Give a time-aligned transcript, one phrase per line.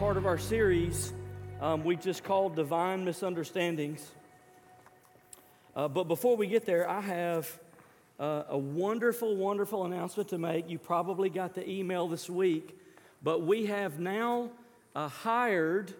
[0.00, 1.12] part of our series
[1.60, 4.12] um, we just called Divine Misunderstandings.
[5.76, 7.60] Uh, but before we get there, I have
[8.18, 10.70] uh, a wonderful, wonderful announcement to make.
[10.70, 12.78] You probably got the email this week,
[13.22, 14.48] but we have now
[14.96, 15.92] uh, hired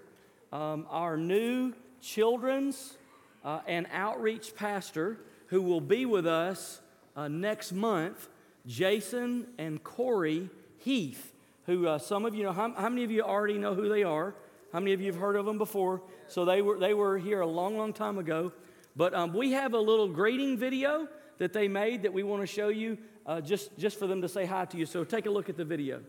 [0.51, 2.97] um, our new children's
[3.45, 6.81] uh, and outreach pastor who will be with us
[7.17, 8.29] uh, next month,
[8.67, 10.49] Jason and Corey
[10.79, 11.35] Heath,
[11.67, 12.53] who uh, some of you know.
[12.53, 14.35] How, how many of you already know who they are?
[14.73, 16.03] How many of you have heard of them before?
[16.29, 18.53] So they were, they were here a long, long time ago.
[18.97, 22.47] But um, we have a little greeting video that they made that we want to
[22.47, 24.87] show you uh, just, just for them to say hi to you.
[24.87, 26.03] So take a look at the video.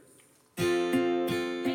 [0.57, 0.63] Hey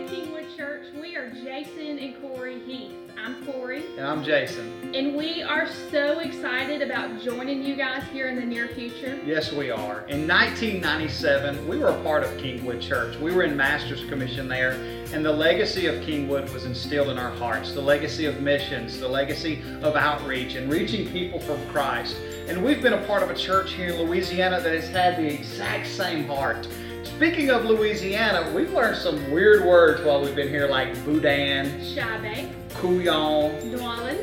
[0.08, 3.05] Kingwood Church, we are Jason and Corey Heath.
[3.26, 3.82] I'm Corey.
[3.96, 4.94] And I'm Jason.
[4.94, 9.20] And we are so excited about joining you guys here in the near future.
[9.26, 10.06] Yes, we are.
[10.06, 13.16] In 1997, we were a part of Kingwood Church.
[13.16, 14.74] We were in Master's Commission there,
[15.12, 19.08] and the legacy of Kingwood was instilled in our hearts the legacy of missions, the
[19.08, 22.16] legacy of outreach, and reaching people from Christ.
[22.46, 25.26] And we've been a part of a church here in Louisiana that has had the
[25.26, 26.68] exact same heart.
[27.16, 32.52] Speaking of Louisiana, we've learned some weird words while we've been here, like boudin, Shabe,
[32.74, 34.20] couillon, New Orleans.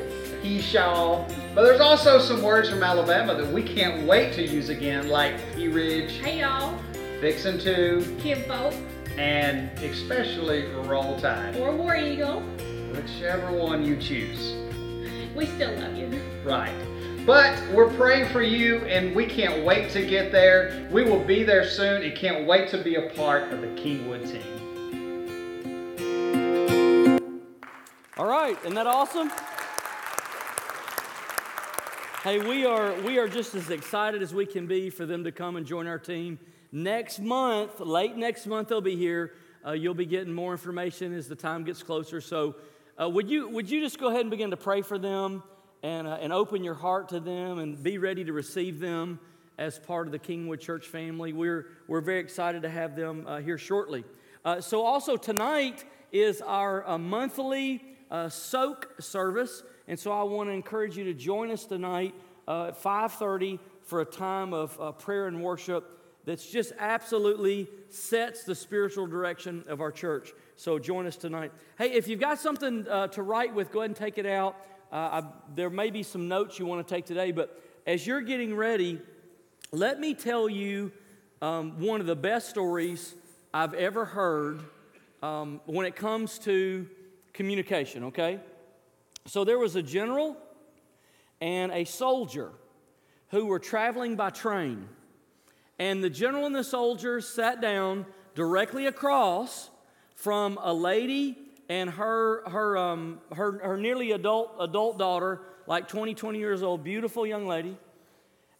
[1.55, 5.33] But there's also some words from Alabama that we can't wait to use again, like
[5.55, 6.77] Pea Ridge, Hey y'all,
[7.19, 8.73] Vixen 2, Kinfolk,
[9.17, 11.55] and especially Roll Tide.
[11.58, 12.41] or War Eagle.
[12.91, 14.53] Whichever one you choose.
[15.36, 16.21] We still love you.
[16.44, 16.75] Right.
[17.26, 20.86] But we're praying for you, and we can't wait to get there.
[20.92, 24.30] We will be there soon and can't wait to be a part of the Kingwood
[24.30, 24.44] team.
[28.18, 29.32] All right, isn't that awesome?
[32.24, 35.32] Hey, we are we are just as excited as we can be for them to
[35.32, 36.38] come and join our team
[36.74, 37.80] next month.
[37.80, 39.32] Late next month, they'll be here.
[39.66, 42.20] Uh, you'll be getting more information as the time gets closer.
[42.20, 42.56] So,
[43.02, 45.42] uh, would you would you just go ahead and begin to pray for them
[45.83, 49.20] and uh, and open your heart to them and be ready to receive them
[49.60, 51.33] as part of the Kingwood Church family?
[51.33, 54.05] We're we're very excited to have them uh, here shortly.
[54.44, 60.49] Uh, so, also tonight is our uh, monthly uh, soak service, and so I want
[60.49, 62.15] to encourage you to join us tonight
[62.48, 68.55] uh, at 5:30 for a time of prayer and worship that's just absolutely sets the
[68.55, 70.32] spiritual direction of our church.
[70.55, 71.52] So join us tonight.
[71.77, 74.55] Hey, if you've got something uh, to write with, go ahead and take it out.
[74.93, 75.23] Uh, I,
[75.55, 79.02] there may be some notes you want to take today, but as you're getting ready,
[79.71, 80.92] let me tell you
[81.42, 83.15] um, one of the best stories
[83.52, 84.61] I've ever heard
[85.23, 86.87] um, when it comes to
[87.33, 88.39] communication, okay?
[89.26, 90.37] So there was a general
[91.42, 92.52] and a soldier
[93.30, 94.87] who were traveling by train.
[95.80, 98.05] And the general and the soldier sat down
[98.36, 99.71] directly across
[100.14, 101.36] from a lady
[101.70, 106.84] and her, her, um, her, her nearly adult, adult daughter, like 20, 20 years old,
[106.84, 107.78] beautiful young lady.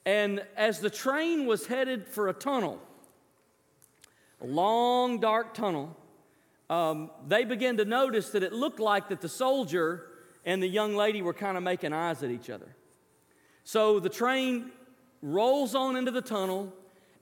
[0.06, 2.80] And as the train was headed for a tunnel,
[4.42, 5.96] a long, dark tunnel,
[6.70, 10.08] um, they began to notice that it looked like that the soldier
[10.46, 12.76] and the young lady were kind of making eyes at each other.
[13.64, 14.72] So the train
[15.22, 16.74] rolls on into the tunnel,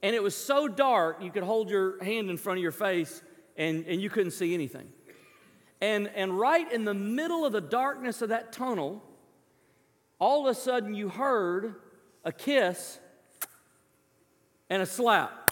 [0.02, 3.22] and it was so dark you could hold your hand in front of your face
[3.56, 4.88] and, and you couldn't see anything.
[5.82, 9.02] And, and right in the middle of the darkness of that tunnel,
[10.20, 11.74] all of a sudden you heard
[12.24, 13.00] a kiss
[14.70, 15.50] and a slap.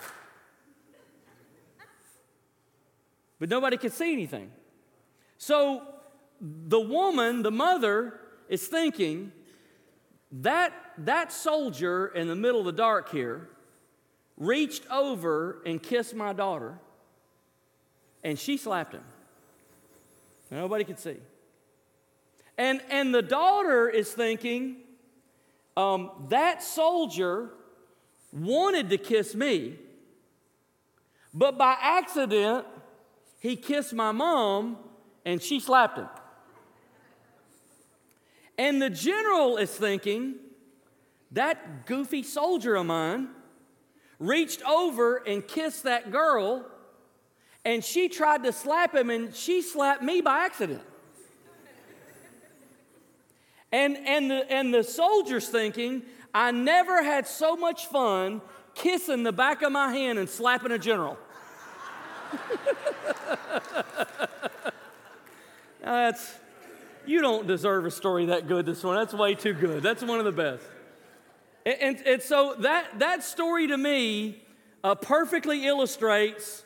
[3.41, 4.53] But nobody could see anything.
[5.37, 5.83] So
[6.41, 9.33] the woman, the mother, is thinking
[10.31, 13.49] that that soldier in the middle of the dark here
[14.37, 16.79] reached over and kissed my daughter,
[18.23, 19.03] and she slapped him.
[20.51, 21.17] Nobody could see.
[22.59, 24.77] And, and the daughter is thinking,
[25.77, 27.51] um, that soldier
[28.33, 29.77] wanted to kiss me,
[31.33, 32.67] but by accident,
[33.39, 34.77] he kissed my mom
[35.25, 36.09] and she slapped him.
[38.59, 40.35] And the general is thinking,
[41.33, 43.29] that goofy soldier of mine
[44.19, 46.67] reached over and kissed that girl,
[47.65, 50.83] and she tried to slap him, and she slapped me by accident.
[53.73, 56.03] And, and, the, and the soldier's thinking,
[56.35, 58.41] I never had so much fun
[58.75, 61.17] kissing the back of my hand and slapping a general.
[65.81, 66.35] That's,
[67.07, 68.97] you don't deserve a story that good this one.
[68.97, 69.83] That's way too good.
[69.83, 70.65] That's one of the best.
[71.65, 74.43] And, and, and so that, that story to me
[74.83, 76.65] uh, perfectly illustrates,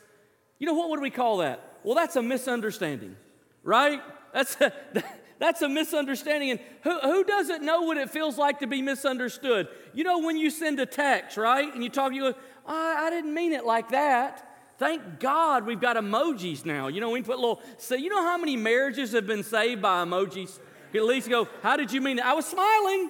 [0.59, 1.79] you know, what would we call that?
[1.83, 3.15] Well, that's a misunderstanding,
[3.63, 4.01] right?
[4.33, 4.73] That's a,
[5.39, 6.51] that's a misunderstanding.
[6.51, 9.67] And who, who doesn't know what it feels like to be misunderstood?
[9.93, 11.73] You know, when you send a text, right?
[11.73, 14.51] And you talk, you go, I, I didn't mean it like that.
[14.77, 16.87] Thank God we've got emojis now.
[16.87, 20.03] You know, we put little, say, you know how many marriages have been saved by
[20.03, 20.59] emojis?
[20.93, 22.25] At least go, how did you mean it?
[22.25, 23.09] I was smiling.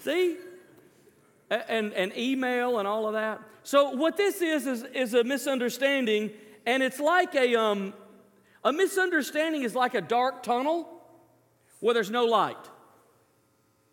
[0.00, 0.36] See?
[1.50, 3.40] And, and email and all of that.
[3.62, 6.30] So what this is, is, is a misunderstanding,
[6.66, 7.94] and it's like a, um,
[8.64, 10.88] a misunderstanding is like a dark tunnel
[11.80, 12.56] where there's no light.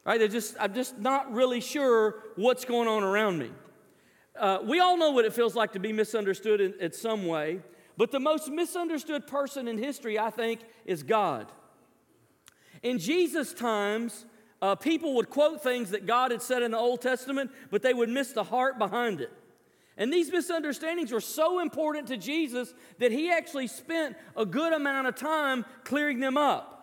[0.06, 0.19] Right?
[0.19, 3.51] They're just, I'm just not really sure what's going on around me.
[4.36, 7.60] Uh, we all know what it feels like to be misunderstood in, in some way,
[7.98, 11.51] but the most misunderstood person in history, I think, is God.
[12.81, 14.25] In Jesus' times,
[14.62, 17.94] uh, people would quote things that God had said in the Old Testament, but they
[17.94, 19.31] would miss the heart behind it.
[20.00, 25.07] And these misunderstandings were so important to Jesus that he actually spent a good amount
[25.07, 26.78] of time clearing them up.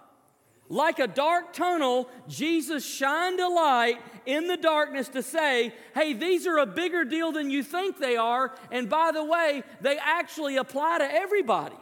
[0.68, 6.46] Like a dark tunnel, Jesus shined a light in the darkness to say, hey, these
[6.46, 8.54] are a bigger deal than you think they are.
[8.70, 11.76] And by the way, they actually apply to everybody.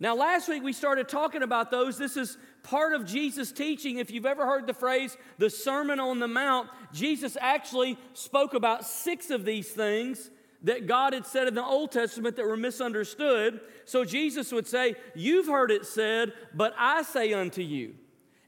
[0.00, 1.98] Now, last week we started talking about those.
[1.98, 3.98] This is part of Jesus' teaching.
[3.98, 8.86] If you've ever heard the phrase the Sermon on the Mount, Jesus actually spoke about
[8.86, 10.30] six of these things
[10.62, 13.60] that God had said in the Old Testament that were misunderstood.
[13.84, 17.94] So Jesus would say, You've heard it said, but I say unto you.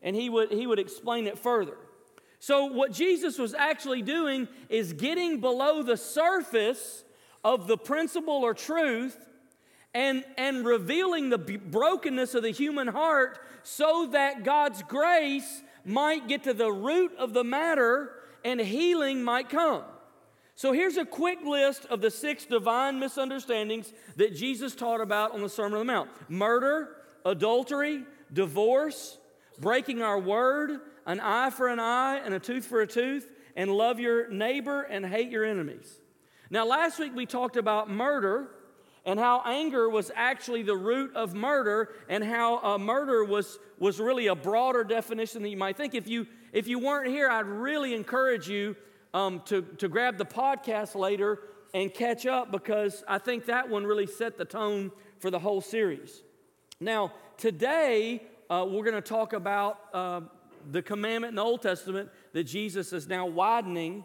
[0.02, 1.76] And he would, he would explain it further.
[2.38, 7.02] So, what Jesus was actually doing is getting below the surface
[7.42, 9.16] of the principle or truth
[9.94, 16.44] and, and revealing the brokenness of the human heart so that God's grace might get
[16.44, 18.10] to the root of the matter
[18.44, 19.84] and healing might come.
[20.56, 25.42] So here's a quick list of the six divine misunderstandings that Jesus taught about on
[25.42, 29.18] the Sermon on the Mount murder, adultery, divorce,
[29.58, 33.70] breaking our word, an eye for an eye and a tooth for a tooth, and
[33.70, 36.00] love your neighbor and hate your enemies.
[36.50, 38.50] Now, last week we talked about murder
[39.06, 44.00] and how anger was actually the root of murder and how uh, murder was, was
[44.00, 45.94] really a broader definition than you might think.
[45.94, 48.76] If you, if you weren't here, I'd really encourage you
[49.12, 51.40] um, to, to grab the podcast later
[51.74, 55.60] and catch up because I think that one really set the tone for the whole
[55.60, 56.22] series.
[56.80, 60.22] Now, today uh, we're going to talk about uh,
[60.70, 64.04] the commandment in the Old Testament that Jesus is now widening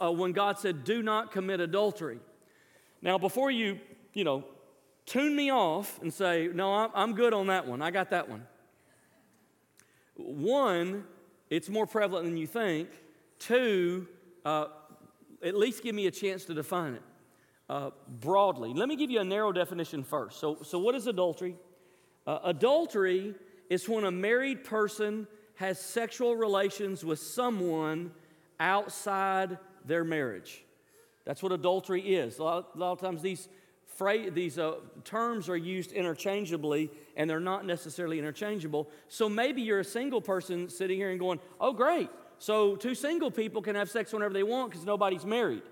[0.00, 2.20] uh, when God said, Do not commit adultery.
[3.02, 3.78] Now, before you,
[4.16, 4.42] you know,
[5.04, 8.46] tune me off and say, No, I'm, good on that one, I got that one.
[10.16, 11.04] One,
[11.50, 12.88] it's more prevalent than you think.
[13.38, 14.08] Two,
[14.46, 14.68] uh,
[15.44, 17.02] at least give me a chance to define it
[17.68, 18.72] uh, broadly.
[18.72, 20.40] Let me give you a narrow definition first.
[20.40, 21.54] So, so what is adultery?
[22.26, 23.34] Uh, adultery
[23.68, 28.12] is when a married person has sexual relations with someone
[28.58, 30.64] outside their marriage.
[31.26, 32.38] That's what adultery is.
[32.38, 33.48] A lot, a lot of times these,
[33.98, 38.88] these uh, terms are used interchangeably and they're not necessarily interchangeable.
[39.08, 42.10] So maybe you're a single person sitting here and going, oh, great.
[42.38, 45.62] So two single people can have sex whenever they want because nobody's married.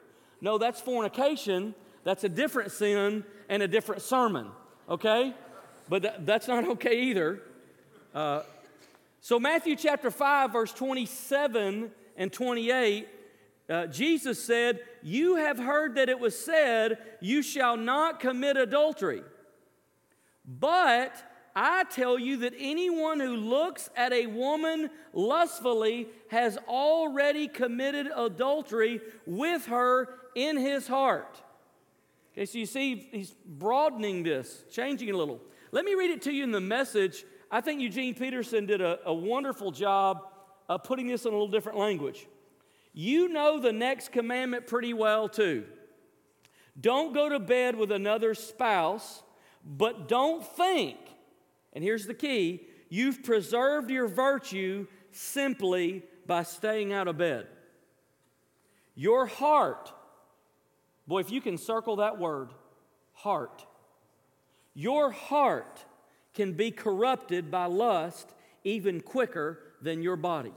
[0.41, 1.75] No, that's fornication.
[2.05, 4.49] That's a different sin and a different sermon,
[4.89, 5.35] okay?
[5.89, 7.41] But th- that's not okay either.
[8.15, 8.43] Uh,
[9.21, 13.09] so, Matthew chapter 5, verse 27 and 28,
[13.69, 19.23] uh, Jesus said, You have heard that it was said, You shall not commit adultery.
[20.47, 21.23] But
[21.57, 29.01] I tell you that anyone who looks at a woman lustfully has already committed adultery
[29.25, 31.41] with her in his heart.
[32.33, 35.41] Okay, so you see, he's broadening this, changing it a little.
[35.71, 37.25] Let me read it to you in the message.
[37.51, 40.27] I think Eugene Peterson did a, a wonderful job
[40.69, 42.27] of putting this in a little different language.
[42.95, 45.65] You know the next commandment pretty well, too.
[46.81, 49.23] Don't go to bed with another spouse,
[49.65, 50.97] but don't think
[51.75, 57.47] and here's the key you've preserved your virtue simply by staying out of bed.
[58.95, 59.93] Your heart,
[61.07, 62.51] boy, if you can circle that word,
[63.13, 63.67] heart,
[64.73, 65.85] your heart
[66.33, 68.33] can be corrupted by lust
[68.63, 70.53] even quicker than your body.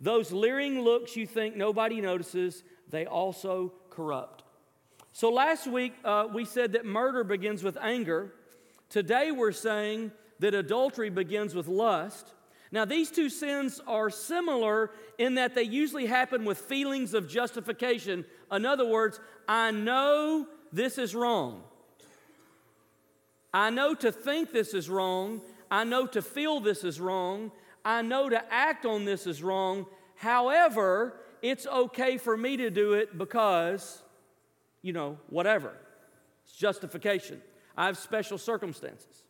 [0.00, 4.44] Those leering looks you think nobody notices, they also corrupt.
[5.12, 8.32] So last week uh, we said that murder begins with anger.
[8.88, 12.32] Today we're saying that adultery begins with lust.
[12.70, 18.26] Now, these two sins are similar in that they usually happen with feelings of justification.
[18.52, 21.62] In other words, I know this is wrong.
[23.54, 25.40] I know to think this is wrong.
[25.70, 27.52] I know to feel this is wrong.
[27.84, 29.86] I know to act on this is wrong.
[30.16, 34.02] However, it's okay for me to do it because,
[34.82, 35.72] you know, whatever.
[36.44, 37.40] It's justification.
[37.76, 39.22] I have special circumstances.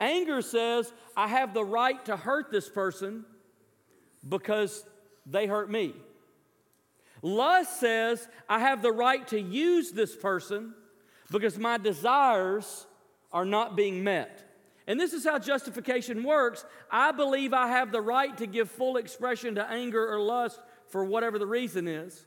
[0.00, 3.24] Anger says, I have the right to hurt this person
[4.28, 4.84] because
[5.24, 5.94] they hurt me.
[7.22, 10.74] Lust says, I have the right to use this person
[11.30, 12.86] because my desires
[13.32, 14.44] are not being met.
[14.86, 16.64] And this is how justification works.
[16.90, 21.04] I believe I have the right to give full expression to anger or lust for
[21.04, 22.26] whatever the reason is.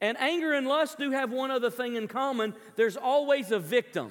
[0.00, 4.10] And anger and lust do have one other thing in common there's always a victim.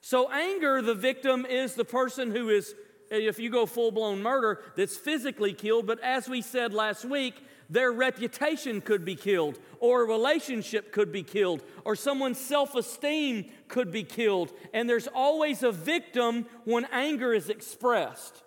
[0.00, 2.74] So, anger, the victim, is the person who is,
[3.10, 5.86] if you go full blown murder, that's physically killed.
[5.86, 7.34] But as we said last week,
[7.70, 13.46] their reputation could be killed, or a relationship could be killed, or someone's self esteem
[13.68, 14.52] could be killed.
[14.72, 18.42] And there's always a victim when anger is expressed.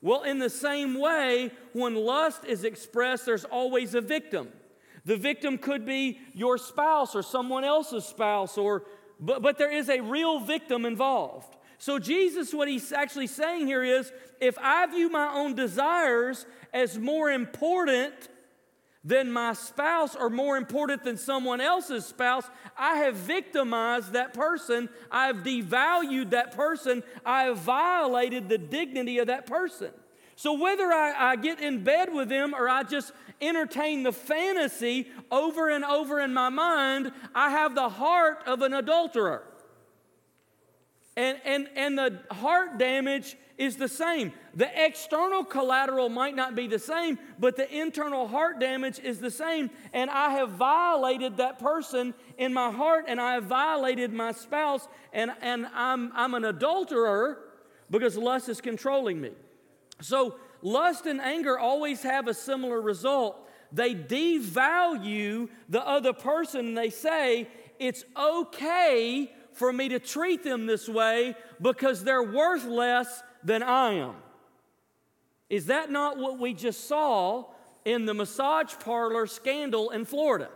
[0.00, 4.48] Well, in the same way, when lust is expressed, there's always a victim.
[5.04, 8.84] The victim could be your spouse or someone else's spouse, or,
[9.18, 11.56] but, but there is a real victim involved.
[11.78, 16.98] So, Jesus, what he's actually saying here is if I view my own desires as
[16.98, 18.14] more important
[19.04, 22.44] than my spouse or more important than someone else's spouse,
[22.76, 24.88] I have victimized that person.
[25.10, 27.04] I have devalued that person.
[27.24, 29.92] I have violated the dignity of that person.
[30.34, 35.08] So, whether I, I, get in bed with them or I just entertain the fantasy
[35.30, 39.42] over and over in my mind, I have the heart of an adulterer.
[41.18, 44.32] And, and, and the heart damage is the same.
[44.54, 49.32] The external collateral might not be the same, but the internal heart damage is the
[49.32, 49.68] same.
[49.92, 54.86] And I have violated that person in my heart, and I have violated my spouse,
[55.12, 57.40] and, and I'm, I'm an adulterer
[57.90, 59.32] because lust is controlling me.
[60.00, 63.44] So, lust and anger always have a similar result.
[63.72, 67.48] They devalue the other person, and they say,
[67.80, 73.94] it's okay for me to treat them this way because they're worth less than I
[73.94, 74.14] am.
[75.50, 77.46] Is that not what we just saw
[77.84, 80.48] in the massage parlor scandal in Florida?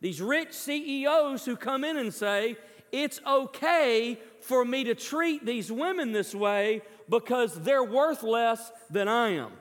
[0.00, 2.56] These rich CEOs who come in and say,
[2.90, 9.06] it's okay for me to treat these women this way because they're worth less than
[9.06, 9.52] I am.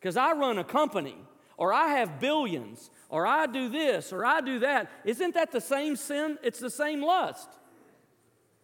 [0.00, 1.16] Because I run a company,
[1.56, 4.90] or I have billions, or I do this or I do that.
[5.04, 6.38] Isn't that the same sin?
[6.42, 7.48] It's the same lust.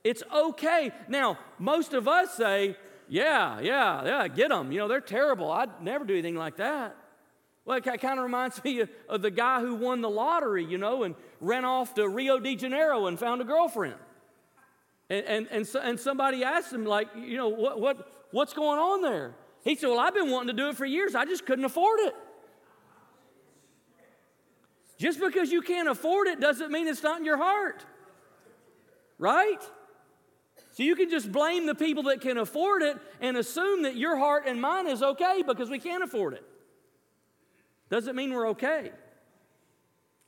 [0.02, 0.92] It's okay.
[1.08, 2.76] Now, most of us say,
[3.08, 4.72] yeah, yeah, yeah, get them.
[4.72, 5.50] You know, they're terrible.
[5.50, 6.96] I'd never do anything like that.
[7.64, 11.02] Well, it kind of reminds me of, the guy who won the lottery, you know,
[11.02, 13.96] and ran off to Rio de Janeiro and found a girlfriend.
[15.10, 18.78] And, and, and, so, and somebody asked him, like, you know, what, what, what's going
[18.78, 19.34] on there?
[19.64, 21.16] He said, Well, I've been wanting to do it for years.
[21.16, 22.14] I just couldn't afford it.
[24.98, 27.84] Just because you can't afford it doesn't mean it's not in your heart.
[29.18, 29.62] Right?
[30.72, 34.16] So you can just blame the people that can afford it and assume that your
[34.16, 36.44] heart and mine is okay because we can't afford it.
[37.88, 38.90] Doesn't mean we're okay.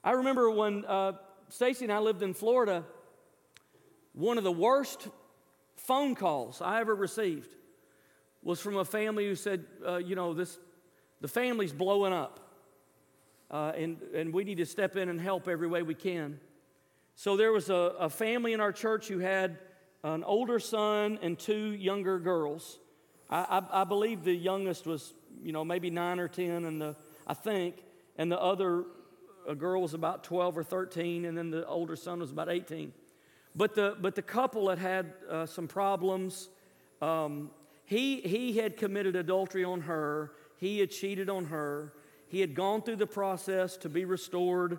[0.04, 1.12] I remember when uh,
[1.48, 2.84] Stacy and I lived in Florida,
[4.12, 5.08] one of the worst
[5.76, 7.54] phone calls I ever received
[8.42, 10.58] was from a family who said, uh, you know, this,
[11.20, 12.47] the family's blowing up
[13.50, 16.38] uh, and, and we need to step in and help every way we can.
[17.14, 19.58] So there was a, a family in our church who had
[20.04, 22.78] an older son and two younger girls.
[23.28, 26.96] I, I, I, believe the youngest was, you know, maybe nine or 10, and the,
[27.26, 27.82] I think,
[28.16, 28.84] and the other
[29.56, 32.92] girl was about 12 or 13, and then the older son was about 18.
[33.56, 36.48] But the, but the couple had had uh, some problems.
[37.02, 37.50] Um,
[37.84, 41.94] he, he had committed adultery on her, he had cheated on her,
[42.28, 44.78] he had gone through the process to be restored,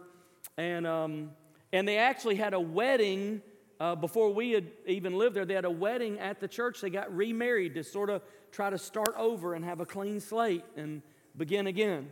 [0.57, 1.31] and, um,
[1.73, 3.41] and they actually had a wedding
[3.79, 5.45] uh, before we had even lived there.
[5.45, 6.81] They had a wedding at the church.
[6.81, 10.65] They got remarried to sort of try to start over and have a clean slate
[10.75, 11.01] and
[11.37, 12.09] begin again.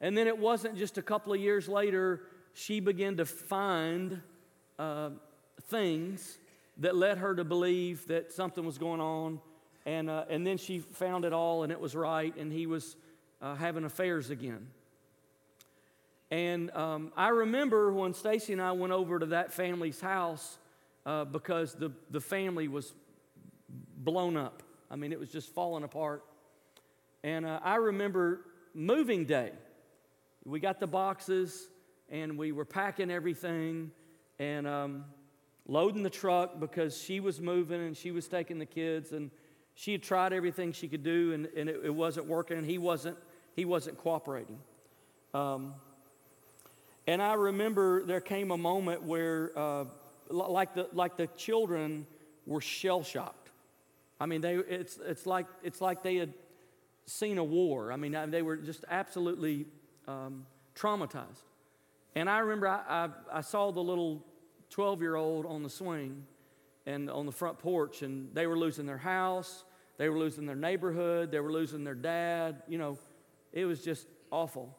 [0.00, 2.22] And then it wasn't just a couple of years later,
[2.52, 4.20] she began to find
[4.78, 5.10] uh,
[5.64, 6.38] things
[6.78, 9.40] that led her to believe that something was going on.
[9.86, 12.96] And, uh, and then she found it all and it was right, and he was
[13.40, 14.66] uh, having affairs again.
[16.30, 20.58] And um, I remember when Stacy and I went over to that family's house
[21.04, 22.94] uh, because the, the family was
[23.96, 24.62] blown up.
[24.90, 26.24] I mean, it was just falling apart.
[27.24, 28.42] And uh, I remember
[28.74, 29.52] moving day.
[30.44, 31.68] We got the boxes
[32.08, 33.90] and we were packing everything.
[34.38, 35.04] And um,
[35.66, 39.30] loading the truck because she was moving and she was taking the kids and
[39.74, 42.76] she had tried everything she could do and, and it, it wasn't working and he
[42.76, 43.16] wasn't,
[43.60, 44.58] he wasn't cooperating.
[45.34, 45.74] Um,
[47.06, 49.84] and I remember there came a moment where, uh,
[50.30, 52.06] like, the, like the children
[52.46, 53.50] were shell shocked.
[54.18, 56.32] I mean, they, it's, it's, like, it's like they had
[57.04, 57.92] seen a war.
[57.92, 59.66] I mean, they were just absolutely
[60.08, 61.44] um, traumatized.
[62.14, 64.24] And I remember I, I, I saw the little
[64.70, 66.24] 12 year old on the swing
[66.86, 69.64] and on the front porch, and they were losing their house,
[69.98, 72.62] they were losing their neighborhood, they were losing their dad.
[72.66, 72.98] You know,
[73.52, 74.76] it was just awful.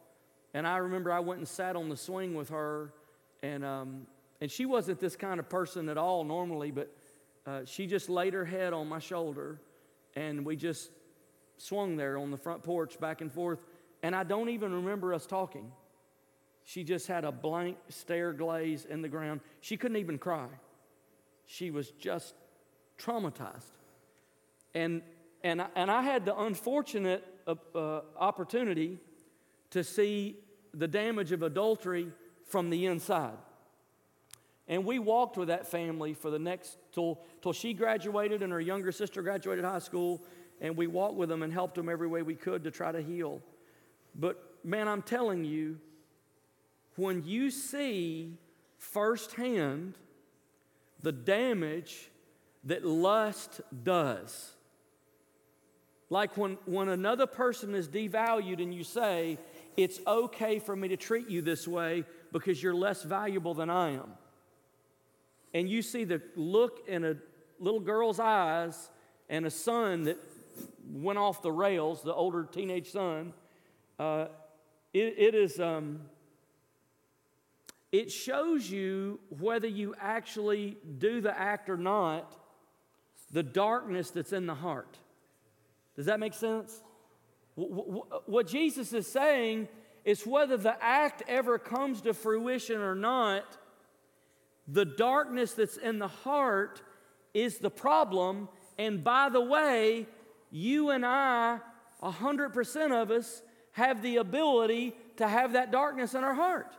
[0.53, 2.93] And I remember I went and sat on the swing with her,
[3.41, 4.07] and, um,
[4.39, 6.93] and she wasn't this kind of person at all normally, but
[7.45, 9.59] uh, she just laid her head on my shoulder,
[10.15, 10.91] and we just
[11.57, 13.59] swung there on the front porch back and forth.
[14.03, 15.71] And I don't even remember us talking.
[16.63, 19.41] She just had a blank stare glaze in the ground.
[19.61, 20.47] She couldn't even cry.
[21.45, 22.33] She was just
[22.99, 23.71] traumatized.
[24.73, 25.01] And,
[25.43, 28.97] and, and I had the unfortunate uh, opportunity
[29.71, 30.37] to see
[30.73, 32.11] the damage of adultery
[32.45, 33.37] from the inside.
[34.67, 38.61] And we walked with that family for the next, till, till she graduated and her
[38.61, 40.23] younger sister graduated high school.
[40.61, 43.01] And we walked with them and helped them every way we could to try to
[43.01, 43.41] heal.
[44.15, 45.79] But man, I'm telling you,
[46.95, 48.37] when you see
[48.77, 49.97] firsthand
[51.01, 52.11] the damage
[52.63, 54.51] that lust does,
[56.11, 59.37] like when, when another person is devalued and you say,
[59.77, 62.03] it's okay for me to treat you this way
[62.33, 64.11] because you're less valuable than I am.
[65.53, 67.15] And you see the look in a
[67.59, 68.89] little girl's eyes
[69.29, 70.17] and a son that
[70.91, 73.31] went off the rails, the older teenage son,
[73.97, 74.25] uh,
[74.93, 75.61] it, it is.
[75.61, 76.01] Um,
[77.93, 82.33] it shows you whether you actually do the act or not,
[83.31, 84.97] the darkness that's in the heart.
[85.95, 86.81] Does that make sense?
[87.55, 89.67] What Jesus is saying
[90.05, 93.57] is whether the act ever comes to fruition or not,
[94.67, 96.81] the darkness that's in the heart
[97.33, 98.49] is the problem.
[98.77, 100.07] And by the way,
[100.49, 101.59] you and I,
[102.01, 103.41] 100% of us,
[103.73, 106.75] have the ability to have that darkness in our heart.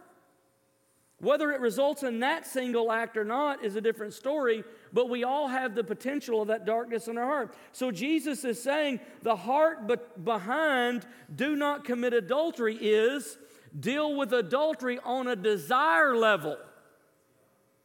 [1.23, 5.23] Whether it results in that single act or not is a different story, but we
[5.23, 7.55] all have the potential of that darkness in our heart.
[7.71, 9.89] So Jesus is saying the heart
[10.25, 13.39] behind do not commit adultery is
[13.79, 16.59] deal with adultery on a desire level.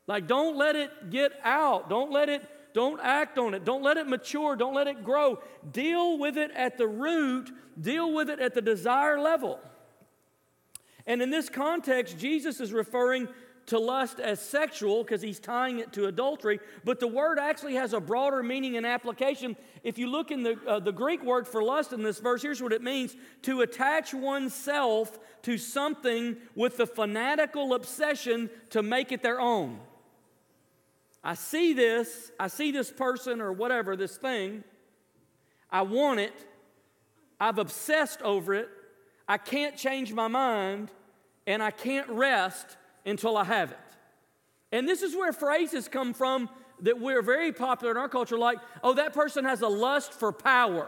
[0.08, 1.92] Like, don't let it get out.
[1.92, 2.42] Don't let it,
[2.74, 3.64] don't act on it.
[3.64, 4.56] Don't let it mature.
[4.56, 5.44] Don't let it grow.
[5.72, 9.60] Deal with it at the root, deal with it at the desire level.
[11.08, 13.30] And in this context, Jesus is referring
[13.68, 17.94] to lust as sexual because he's tying it to adultery, but the word actually has
[17.94, 19.58] a broader meaning and application.
[19.84, 22.62] If you look in the, uh, the Greek word for lust in this verse, here's
[22.62, 23.16] what it means.
[23.44, 29.80] To attach oneself to something with the fanatical obsession to make it their own.
[31.22, 34.64] I see this, I see this person or whatever, this thing,
[35.70, 36.34] I want it,
[37.38, 38.70] I've obsessed over it,
[39.28, 40.90] I can't change my mind,
[41.48, 43.80] and I can't rest until I have it.
[44.72, 46.50] And this is where phrases come from
[46.82, 50.32] that we're very popular in our culture, like, oh, that person has a lust for
[50.32, 50.88] power,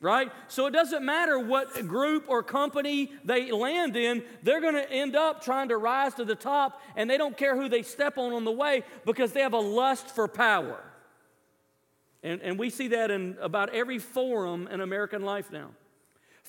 [0.00, 0.30] right?
[0.48, 5.16] So it doesn't matter what group or company they land in, they're going to end
[5.16, 8.32] up trying to rise to the top, and they don't care who they step on
[8.32, 10.82] on the way because they have a lust for power.
[12.24, 15.70] And, and we see that in about every forum in American life now.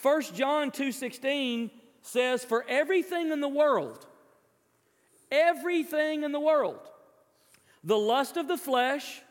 [0.01, 1.71] 1 John 2:16
[2.03, 4.05] says, For everything in the world,
[5.31, 6.79] everything in the world,
[7.83, 9.21] the lust of the flesh,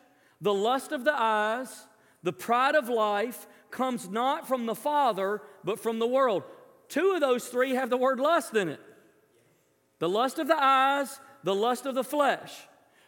[0.41, 1.85] the lust of the eyes,
[2.21, 6.43] the pride of life comes not from the Father, but from the world.
[6.89, 8.81] Two of those three have the word lust in it
[9.99, 12.53] the lust of the eyes, the lust of the flesh.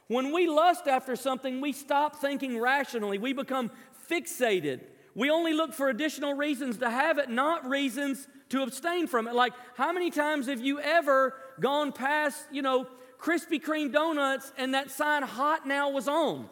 [0.07, 3.17] When we lust after something, we stop thinking rationally.
[3.17, 3.69] We become
[4.09, 4.81] fixated.
[5.15, 9.33] We only look for additional reasons to have it, not reasons to abstain from it.
[9.33, 14.73] Like, how many times have you ever gone past, you know, Krispy Kreme donuts and
[14.73, 16.49] that sign hot now was on?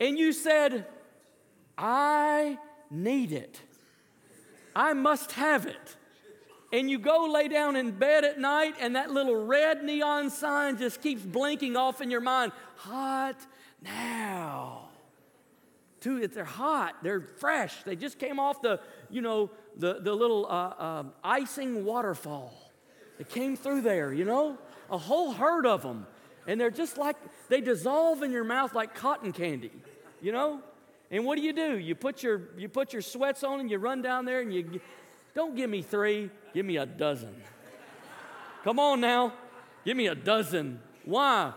[0.00, 0.86] And you said,
[1.78, 2.58] I
[2.90, 3.60] need it.
[4.74, 5.96] I must have it.
[6.72, 10.76] And you go lay down in bed at night, and that little red neon sign
[10.76, 12.50] just keeps blinking off in your mind.
[12.78, 13.36] Hot
[13.80, 14.83] now.
[16.04, 16.96] Dude, they're hot.
[17.02, 17.82] They're fresh.
[17.84, 22.52] They just came off the, you know, the, the little uh, uh, icing waterfall.
[23.18, 24.58] It came through there, you know?
[24.90, 26.06] A whole herd of them.
[26.46, 27.16] And they're just like,
[27.48, 29.72] they dissolve in your mouth like cotton candy,
[30.20, 30.60] you know?
[31.10, 31.78] And what do you do?
[31.78, 34.82] You put your, you put your sweats on and you run down there and you,
[35.34, 37.34] don't give me three, give me a dozen.
[38.62, 39.32] Come on now,
[39.86, 40.80] give me a dozen.
[41.06, 41.54] Why?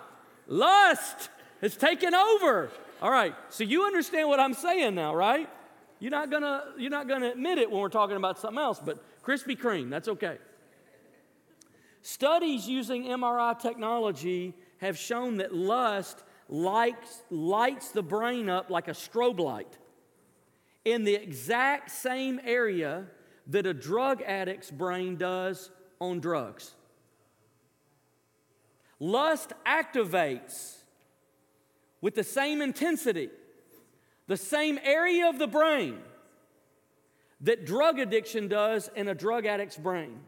[0.48, 1.28] Lust
[1.60, 2.72] has taken over.
[3.00, 5.48] All right, so you understand what I'm saying now, right?
[6.00, 9.04] You're not gonna, you're not gonna admit it when we're talking about something else, but
[9.24, 10.38] Krispy Kreme, that's okay.
[12.02, 18.92] Studies using MRI technology have shown that lust lights, lights the brain up like a
[18.92, 19.78] strobe light
[20.86, 23.06] in the exact same area
[23.48, 26.74] that a drug addict's brain does on drugs.
[29.00, 30.77] Lust activates
[32.02, 33.30] with the same intensity,
[34.28, 35.98] the same area of the brain
[37.42, 40.20] that drug addiction does in a drug addict's brain.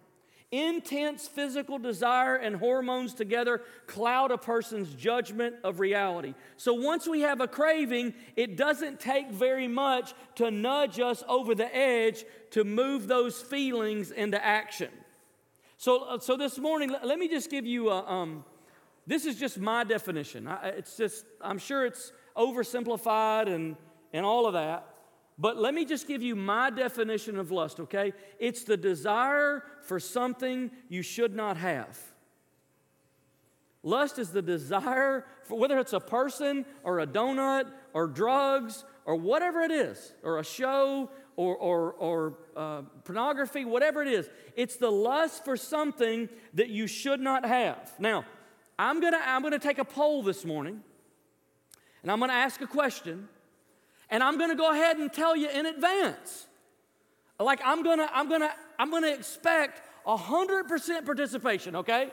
[0.51, 6.33] Intense physical desire and hormones together cloud a person's judgment of reality.
[6.57, 11.53] So once we have a craving, it doesn't take very much to nudge us over
[11.53, 14.89] the edge to move those feelings into action.
[15.77, 18.03] So, uh, so this morning, let me just give you a.
[18.09, 18.43] Um,
[19.09, 20.47] this is just my definition.
[20.47, 23.75] I, it's just, I'm sure it's oversimplified and,
[24.13, 24.85] and all of that.
[25.39, 28.13] But let me just give you my definition of lust, okay?
[28.37, 31.97] It's the desire for something you should not have.
[33.81, 39.15] Lust is the desire for whether it's a person or a donut or drugs or
[39.15, 44.29] whatever it is, or a show or, or, or uh, pornography, whatever it is.
[44.55, 47.91] It's the lust for something that you should not have.
[47.97, 48.25] Now,
[48.79, 50.81] I'm gonna, I'm gonna take a poll this morning
[52.01, 53.27] and I'm gonna ask a question
[54.09, 56.47] and I'm to go ahead and tell you in advance.
[57.37, 62.09] Like I'm to I'm to I'm to expect 100% participation, okay?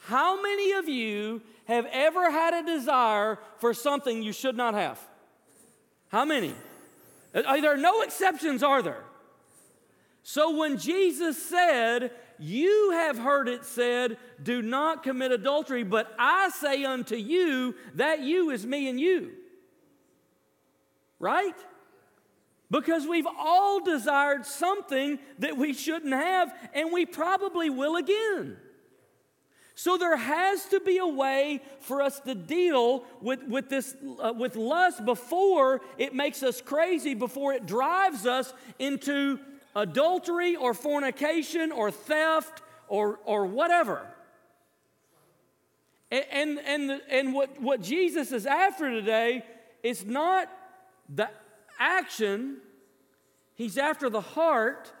[0.00, 5.00] How many of you have ever had a desire for something you should not have?
[6.08, 6.54] How many?
[7.34, 9.02] Are there no exceptions, are there?
[10.22, 16.50] So when Jesus said, You have heard it said, do not commit adultery, but I
[16.50, 19.32] say unto you, that you is me and you
[21.24, 21.56] right?
[22.70, 28.58] Because we've all desired something that we shouldn't have, and we probably will again.
[29.74, 34.32] So there has to be a way for us to deal with, with this uh,
[34.36, 39.40] with lust before it makes us crazy, before it drives us into
[39.74, 44.06] adultery or fornication or theft or, or whatever.
[46.10, 49.44] And, and, and, the, and what, what Jesus is after today
[49.82, 50.48] is not
[51.08, 51.28] the
[51.78, 52.58] action,
[53.54, 54.92] he's after the heart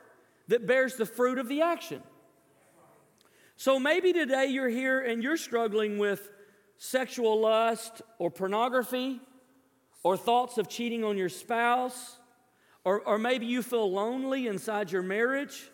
[0.48, 2.02] that bears the fruit of the action.
[3.56, 6.28] So maybe today you're here and you're struggling with
[6.76, 9.20] sexual lust or pornography
[10.02, 12.18] or thoughts of cheating on your spouse,
[12.84, 15.70] or, or maybe you feel lonely inside your marriage.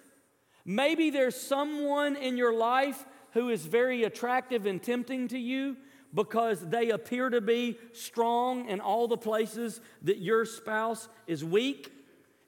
[0.64, 5.77] Maybe there's someone in your life who is very attractive and tempting to you,
[6.12, 11.92] because they appear to be strong in all the places that your spouse is weak.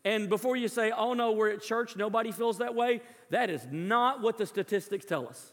[0.04, 3.64] And before you say, oh no, we're at church, nobody feels that way, that is
[3.70, 5.52] not what the statistics tell us.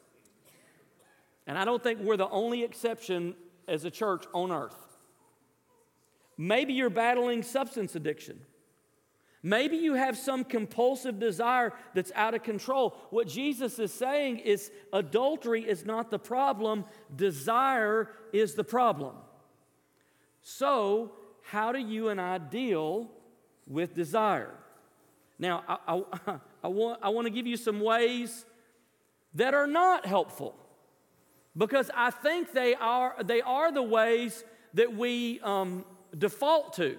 [1.46, 3.36] And I don't think we're the only exception
[3.68, 4.76] as a church on earth.
[6.36, 8.40] Maybe you're battling substance addiction.
[9.42, 12.98] Maybe you have some compulsive desire that's out of control.
[13.10, 16.84] What Jesus is saying is adultery is not the problem,
[17.16, 19.16] desire is the problem.
[20.42, 23.10] So, how do you and I deal
[23.66, 24.54] with desire?
[25.38, 28.46] Now, I, I, I want, I want to give you some ways
[29.36, 30.54] that are not helpful
[31.56, 35.86] because I think they are, they are the ways that we um,
[36.18, 36.98] default to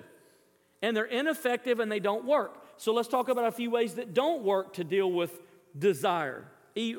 [0.83, 2.57] and they're ineffective and they don't work.
[2.77, 5.39] So let's talk about a few ways that don't work to deal with
[5.79, 6.47] desire,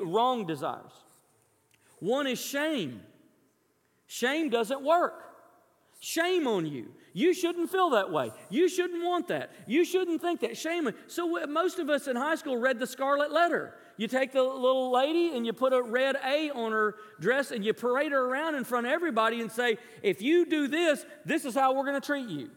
[0.00, 0.92] wrong desires.
[1.98, 3.00] One is shame.
[4.06, 5.24] Shame doesn't work.
[6.00, 6.88] Shame on you.
[7.12, 8.32] You shouldn't feel that way.
[8.48, 9.52] You shouldn't want that.
[9.66, 10.56] You shouldn't think that.
[10.56, 10.90] Shame.
[11.06, 13.74] So most of us in high school read the Scarlet Letter.
[13.96, 17.64] You take the little lady and you put a red A on her dress and
[17.64, 21.44] you parade her around in front of everybody and say, if you do this, this
[21.44, 22.50] is how we're going to treat you.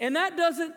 [0.00, 0.74] And that doesn't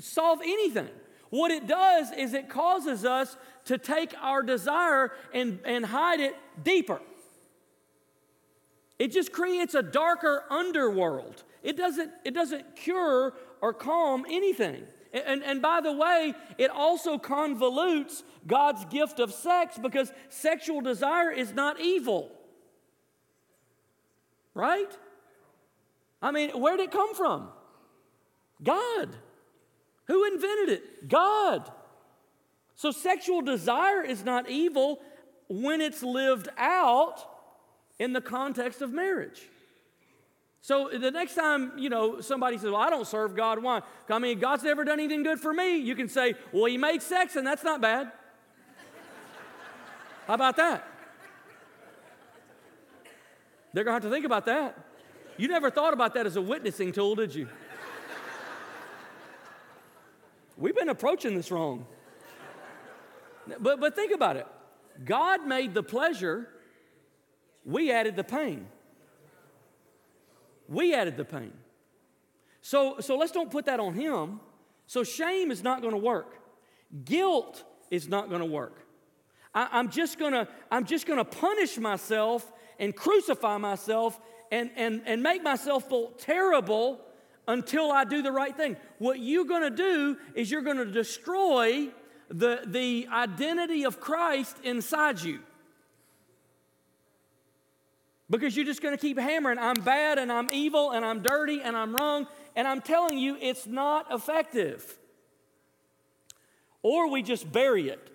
[0.00, 0.88] solve anything.
[1.30, 6.34] What it does is it causes us to take our desire and, and hide it
[6.62, 7.00] deeper.
[8.98, 11.42] It just creates a darker underworld.
[11.62, 14.84] It doesn't, it doesn't cure or calm anything.
[15.12, 21.30] And, and by the way, it also convolutes God's gift of sex because sexual desire
[21.30, 22.30] is not evil.
[24.56, 24.90] right?
[26.22, 27.48] I mean, where did it come from?
[28.62, 29.08] God.
[30.06, 31.08] Who invented it?
[31.08, 31.70] God.
[32.74, 35.00] So sexual desire is not evil
[35.48, 37.24] when it's lived out
[37.98, 39.42] in the context of marriage.
[40.60, 43.82] So the next time, you know, somebody says, Well, I don't serve God, why?
[44.10, 45.76] I mean, God's never done anything good for me.
[45.76, 48.10] You can say, Well, He made sex, and that's not bad.
[50.26, 50.84] How about that?
[53.72, 54.76] They're going to have to think about that.
[55.36, 57.46] You never thought about that as a witnessing tool, did you?
[60.56, 61.86] We've been approaching this wrong.
[63.60, 64.46] But, but think about it
[65.04, 66.48] God made the pleasure,
[67.64, 68.66] we added the pain.
[70.68, 71.52] We added the pain.
[72.60, 74.40] So, so let's don't put that on Him.
[74.86, 76.40] So shame is not going to work,
[77.04, 78.86] guilt is not going to work.
[79.54, 84.20] I, I'm just gonna, I'm just gonna punish myself and crucify myself
[84.52, 87.00] and, and, and make myself feel terrible
[87.48, 88.76] until I do the right thing.
[88.98, 91.88] What you're gonna do is you're gonna destroy
[92.28, 95.40] the, the identity of Christ inside you.
[98.28, 101.76] Because you're just gonna keep hammering, I'm bad and I'm evil and I'm dirty and
[101.76, 102.26] I'm wrong.
[102.56, 104.98] And I'm telling you, it's not effective.
[106.82, 108.10] Or we just bury it.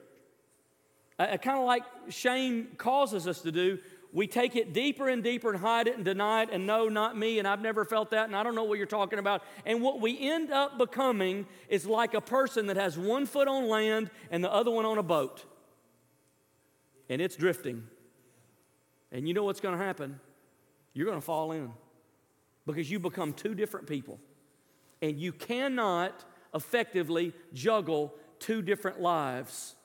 [1.20, 3.78] Uh, kind of like shame causes us to do
[4.14, 7.18] we take it deeper and deeper and hide it and deny it and no, not
[7.18, 9.44] me, and I've never felt that, and I don't know what you're talking about.
[9.66, 13.70] And what we end up becoming is like a person that has one foot on
[13.70, 15.46] land and the other one on a boat,
[17.10, 17.84] and it's drifting.
[19.12, 20.20] And you know what's going to happen?
[20.94, 21.72] You're going to fall in
[22.66, 24.20] because you become two different people.
[25.02, 29.76] And you cannot effectively juggle two different lives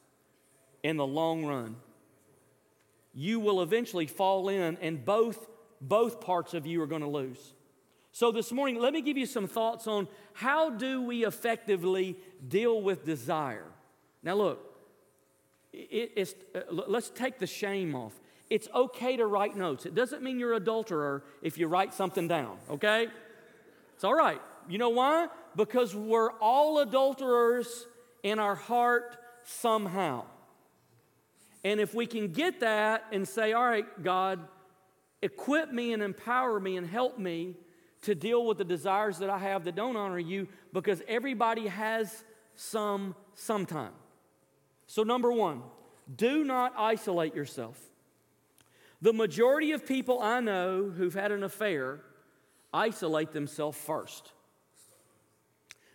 [0.83, 1.77] in the long run
[3.17, 5.49] you will eventually fall in, and both,
[5.81, 7.55] both parts of you are going to lose.
[8.13, 12.81] So, this morning, let me give you some thoughts on how do we effectively deal
[12.81, 13.67] with desire.
[14.23, 14.79] Now, look,
[15.73, 18.13] it, uh, let's take the shame off.
[18.49, 19.87] It's okay to write notes.
[19.87, 23.09] It doesn't mean you're adulterer if you write something down, okay?
[23.95, 24.41] It's all right.
[24.69, 25.29] You know why?
[25.57, 27.87] Because we're all adulterers
[28.23, 30.25] in our heart somehow.
[31.67, 34.39] And if we can get that and say, all right, God,
[35.21, 37.57] equip me and empower me and help me
[38.03, 42.23] to deal with the desires that I have that don't honor you, because everybody has
[42.55, 43.91] some sometime.
[44.87, 45.63] So, number one,
[46.15, 47.83] do not isolate yourself.
[49.03, 51.99] The majority of people I know who've had an affair
[52.73, 54.31] isolate themselves first.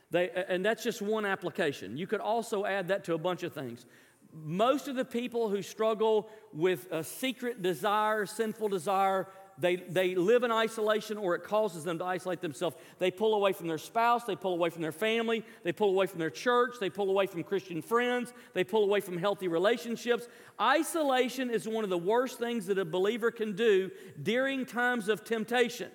[0.09, 1.95] They, and that's just one application.
[1.95, 3.85] You could also add that to a bunch of things
[4.33, 10.43] most of the people who struggle with a secret desire, sinful desire, they, they live
[10.43, 12.75] in isolation or it causes them to isolate themselves.
[12.97, 16.07] They pull away from their spouse, they pull away from their family, they pull away
[16.07, 20.27] from their church, they pull away from Christian friends, they pull away from healthy relationships.
[20.59, 23.91] Isolation is one of the worst things that a believer can do
[24.21, 25.91] during times of temptation.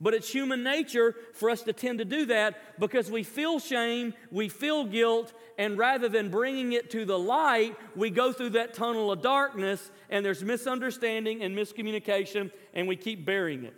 [0.00, 4.12] But it's human nature for us to tend to do that because we feel shame,
[4.30, 8.74] we feel guilt, and rather than bringing it to the light, we go through that
[8.74, 13.74] tunnel of darkness and there's misunderstanding and miscommunication, and we keep burying it.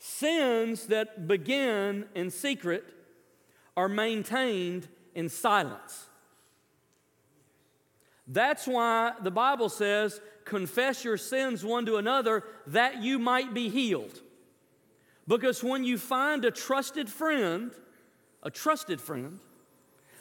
[0.00, 2.84] Sins that begin in secret
[3.76, 6.06] are maintained in silence.
[8.26, 13.68] That's why the Bible says, confess your sins one to another that you might be
[13.68, 14.20] healed.
[15.30, 17.70] Because when you find a trusted friend,
[18.42, 19.38] a trusted friend,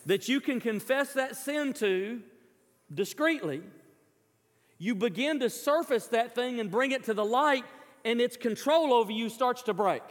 [0.06, 2.22] that you can confess that sin to
[2.93, 3.63] discreetly,
[4.78, 7.65] you begin to surface that thing and bring it to the light,
[8.06, 10.04] and its control over you starts to break.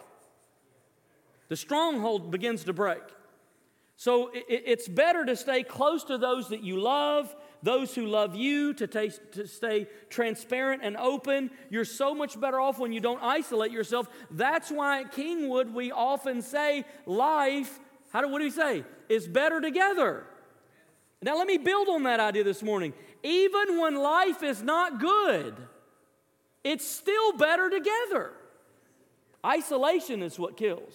[1.47, 3.05] The stronghold begins to break.
[3.97, 7.33] So it's better to stay close to those that you love,
[7.63, 11.51] those who love you, to, taste, to stay transparent and open.
[11.71, 14.09] You're so much better off when you don't isolate yourself.
[14.31, 17.79] That's why at Kingwood we often say life,
[18.13, 18.85] how do, what do we say?
[19.09, 20.25] Is better together.
[21.23, 22.93] Now let me build on that idea this morning.
[23.23, 25.57] Even when life is not good,
[26.63, 28.33] it's still better together.
[29.45, 30.95] Isolation is what kills.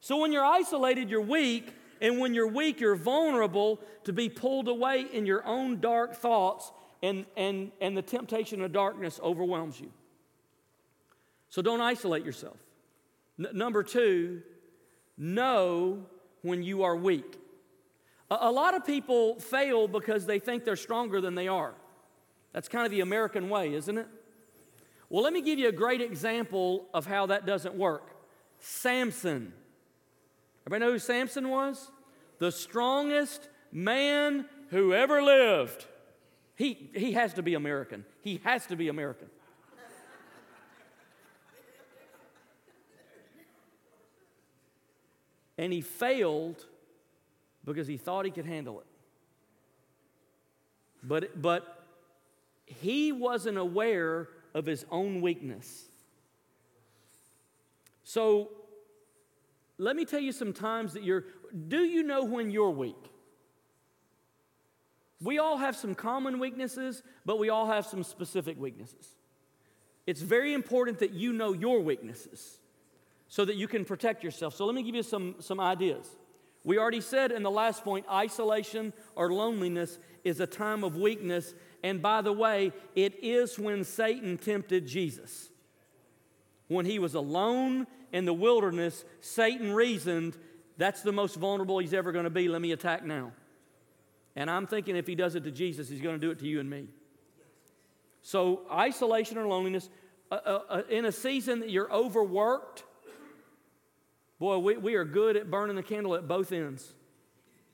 [0.00, 1.72] So when you're isolated, you're weak.
[2.00, 6.72] And when you're weak, you're vulnerable to be pulled away in your own dark thoughts,
[7.02, 9.90] and, and, and the temptation of darkness overwhelms you.
[11.48, 12.56] So don't isolate yourself.
[13.38, 14.42] N- number two,
[15.16, 16.04] know
[16.42, 17.38] when you are weak.
[18.30, 21.74] A, a lot of people fail because they think they're stronger than they are.
[22.52, 24.06] That's kind of the American way, isn't it?
[25.08, 28.16] Well, let me give you a great example of how that doesn't work.
[28.58, 29.52] Samson.
[30.66, 31.90] Everybody know who Samson was?
[32.38, 35.86] The strongest man who ever lived.
[36.56, 38.04] He, he has to be American.
[38.22, 39.28] He has to be American.
[45.56, 46.66] and he failed
[47.64, 48.86] because he thought he could handle it.
[51.02, 51.84] But, but
[52.64, 55.84] he wasn't aware of his own weakness.
[58.02, 58.50] So
[59.78, 61.24] let me tell you some times that you're,
[61.68, 62.96] do you know when you're weak?
[65.20, 69.16] We all have some common weaknesses, but we all have some specific weaknesses.
[70.06, 72.58] It's very important that you know your weaknesses
[73.28, 74.54] so that you can protect yourself.
[74.54, 76.08] So let me give you some, some ideas.
[76.64, 81.54] We already said in the last point isolation or loneliness is a time of weakness.
[81.82, 85.50] And by the way, it is when Satan tempted Jesus.
[86.68, 90.36] When he was alone in the wilderness, Satan reasoned,
[90.76, 92.48] that's the most vulnerable he's ever going to be.
[92.48, 93.32] Let me attack now.
[94.34, 96.46] And I'm thinking if he does it to Jesus, he's going to do it to
[96.46, 96.88] you and me.
[98.20, 99.88] So, isolation or loneliness,
[100.30, 102.82] uh, uh, uh, in a season that you're overworked,
[104.40, 106.92] boy, we, we are good at burning the candle at both ends.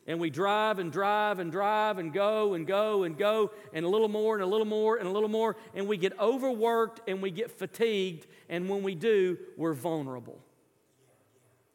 [0.07, 3.88] And we drive and drive and drive and go and go and go and a
[3.88, 5.57] little more and a little more and a little more.
[5.75, 8.27] And we get overworked and we get fatigued.
[8.49, 10.41] And when we do, we're vulnerable.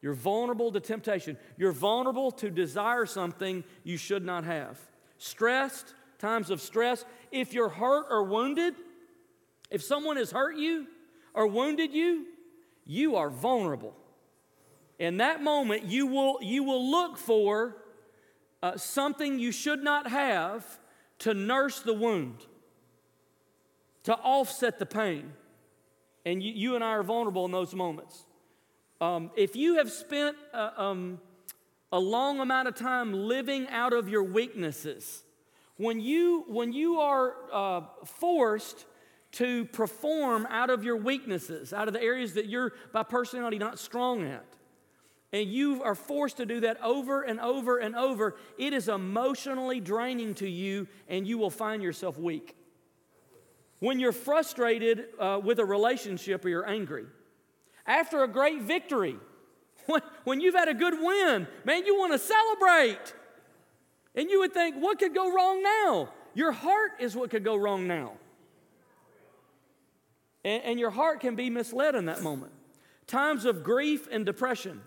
[0.01, 1.37] You're vulnerable to temptation.
[1.57, 4.77] You're vulnerable to desire something you should not have.
[5.17, 7.05] Stressed, times of stress.
[7.31, 8.75] If you're hurt or wounded,
[9.71, 10.87] if someone has hurt you
[11.33, 12.25] or wounded you,
[12.85, 13.95] you are vulnerable.
[14.99, 17.75] In that moment, you will, you will look for
[18.61, 20.79] uh, something you should not have
[21.19, 22.45] to nurse the wound,
[24.03, 25.33] to offset the pain.
[26.25, 28.25] And you, you and I are vulnerable in those moments.
[28.99, 31.19] Um, if you have spent uh, um,
[31.91, 35.23] a long amount of time living out of your weaknesses,
[35.77, 38.85] when you, when you are uh, forced
[39.33, 43.77] to perform out of your weaknesses, out of the areas that you're by personality not
[43.77, 44.56] strong at,
[45.33, 49.79] and you are forced to do that over and over and over, it is emotionally
[49.79, 52.55] draining to you and you will find yourself weak.
[53.79, 57.05] When you're frustrated uh, with a relationship or you're angry,
[57.85, 59.17] after a great victory,
[59.85, 63.13] when, when you've had a good win, man, you want to celebrate.
[64.15, 66.09] And you would think, what could go wrong now?
[66.33, 68.13] Your heart is what could go wrong now.
[70.43, 72.53] And, and your heart can be misled in that moment.
[73.05, 74.81] Times of grief and depression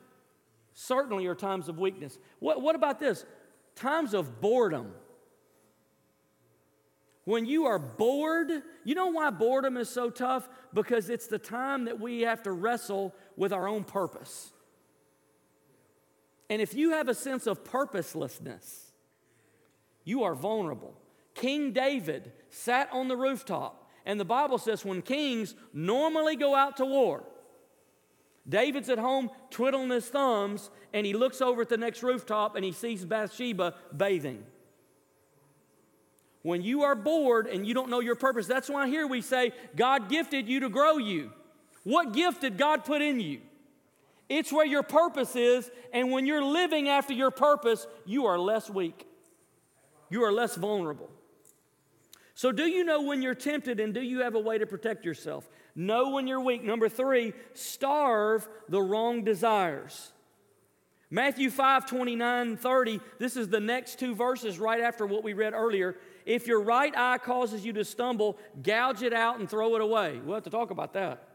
[0.75, 2.19] certainly are times of weakness.
[2.39, 3.25] What, what about this?
[3.75, 4.93] Times of boredom.
[7.25, 8.51] When you are bored,
[8.85, 10.49] you know why boredom is so tough?
[10.73, 14.53] Because it's the time that we have to wrestle with our own purpose.
[16.49, 18.91] And if you have a sense of purposelessness,
[20.05, 20.95] you are vulnerable.
[21.35, 26.79] King David sat on the rooftop, and the Bible says when kings normally go out
[26.79, 27.25] to war,
[28.49, 32.65] David's at home twiddling his thumbs, and he looks over at the next rooftop and
[32.65, 34.45] he sees Bathsheba bathing.
[36.43, 39.53] When you are bored and you don't know your purpose, that's why here we say
[39.77, 41.33] God gifted you to grow you.
[41.85, 43.41] What gift did God put in you?
[44.29, 48.71] It's where your purpose is, and when you're living after your purpose, you are less
[48.71, 49.07] weak.
[50.09, 51.11] You are less vulnerable.
[52.35, 55.05] So, do you know when you're tempted and do you have a way to protect
[55.05, 55.49] yourself?
[55.75, 56.65] Know when you're weak.
[56.65, 60.13] Number three, starve the wrong desires.
[61.11, 65.55] Matthew 5 29, 30, this is the next two verses right after what we read
[65.55, 65.97] earlier.
[66.25, 70.21] If your right eye causes you to stumble, gouge it out and throw it away.
[70.25, 71.27] We'll have to talk about that.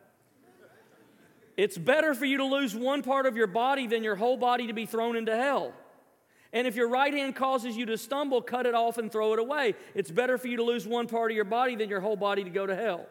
[1.58, 4.68] It's better for you to lose one part of your body than your whole body
[4.68, 5.74] to be thrown into hell.
[6.54, 9.40] And if your right hand causes you to stumble, cut it off and throw it
[9.40, 9.76] away.
[9.94, 12.46] It's better for you to lose one part of your body than your whole body
[12.46, 13.08] to go to hell.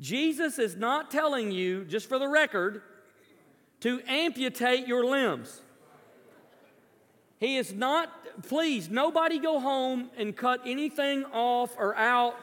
[0.00, 2.82] Jesus is not telling you, just for the record,
[3.80, 5.60] to amputate your limbs.
[7.38, 8.10] He is not,
[8.42, 12.36] please, nobody go home and cut anything off or out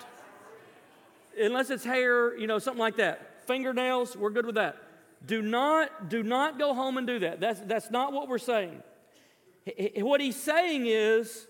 [1.39, 3.45] unless it's hair, you know, something like that.
[3.47, 4.77] Fingernails, we're good with that.
[5.25, 7.39] Do not, do not go home and do that.
[7.39, 8.81] That's, that's not what we're saying.
[9.97, 11.47] What he's saying is,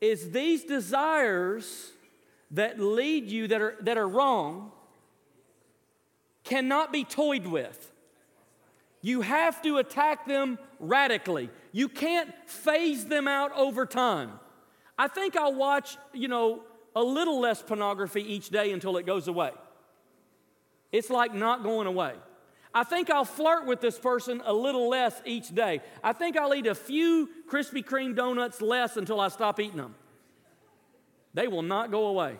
[0.00, 1.92] is these desires
[2.52, 4.72] that lead you that are, that are wrong
[6.50, 7.92] cannot be toyed with.
[9.02, 11.48] You have to attack them radically.
[11.72, 14.32] You can't phase them out over time.
[14.98, 16.62] I think I'll watch, you know,
[16.94, 19.52] a little less pornography each day until it goes away.
[20.90, 22.14] It's like not going away.
[22.74, 25.80] I think I'll flirt with this person a little less each day.
[26.02, 29.94] I think I'll eat a few Krispy Kreme donuts less until I stop eating them.
[31.32, 32.38] They will not go away.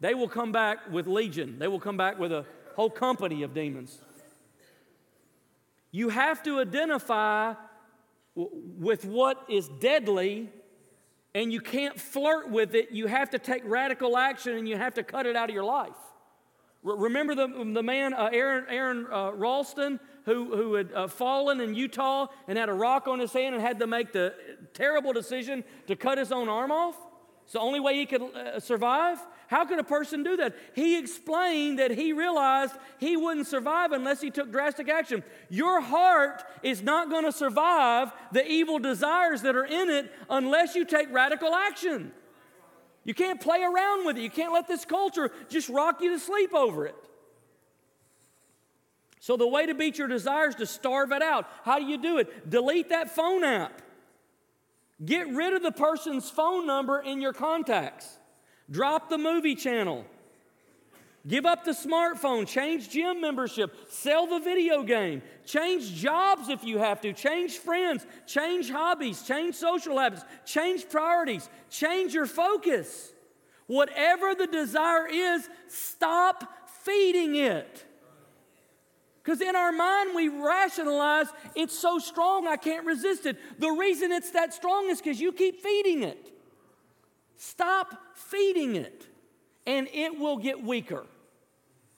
[0.00, 2.46] They will come back with legion, they will come back with a
[2.80, 4.00] whole company of demons.
[5.90, 7.54] You have to identify
[8.34, 10.48] with what is deadly,
[11.34, 12.90] and you can't flirt with it.
[12.90, 15.64] You have to take radical action and you have to cut it out of your
[15.64, 16.00] life.
[16.82, 21.74] Remember the, the man, uh, Aron, Aron uh, Ralston, who, who had uh, fallen in
[21.74, 24.34] Utah and had a rock on his hand and had to make the
[24.72, 26.96] terrible decision to cut his own arm off?
[27.50, 29.18] It's the only way he could uh, survive.
[29.48, 30.54] How could a person do that?
[30.76, 35.24] He explained that he realized he wouldn't survive unless he took drastic action.
[35.48, 40.76] Your heart is not going to survive the evil desires that are in it unless
[40.76, 42.12] you take radical action.
[43.02, 44.20] You can't play around with it.
[44.20, 46.94] You can't let this culture just rock you to sleep over it.
[49.18, 51.48] So, the way to beat your desires to starve it out.
[51.64, 52.48] How do you do it?
[52.48, 53.82] Delete that phone app.
[55.04, 58.18] Get rid of the person's phone number in your contacts.
[58.70, 60.04] Drop the movie channel.
[61.26, 66.78] Give up the smartphone, change gym membership, sell the video game, change jobs if you
[66.78, 73.12] have to, change friends, change hobbies, change social habits, change priorities, change your focus.
[73.66, 77.84] Whatever the desire is, stop feeding it.
[79.22, 83.36] Because in our mind, we rationalize it's so strong, I can't resist it.
[83.58, 86.32] The reason it's that strong is because you keep feeding it.
[87.36, 89.06] Stop feeding it
[89.66, 91.04] and it will get weaker.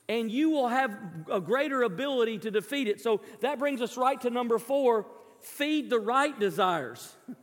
[0.09, 0.97] And you will have
[1.31, 3.01] a greater ability to defeat it.
[3.01, 5.07] So that brings us right to number four
[5.41, 7.15] feed the right desires.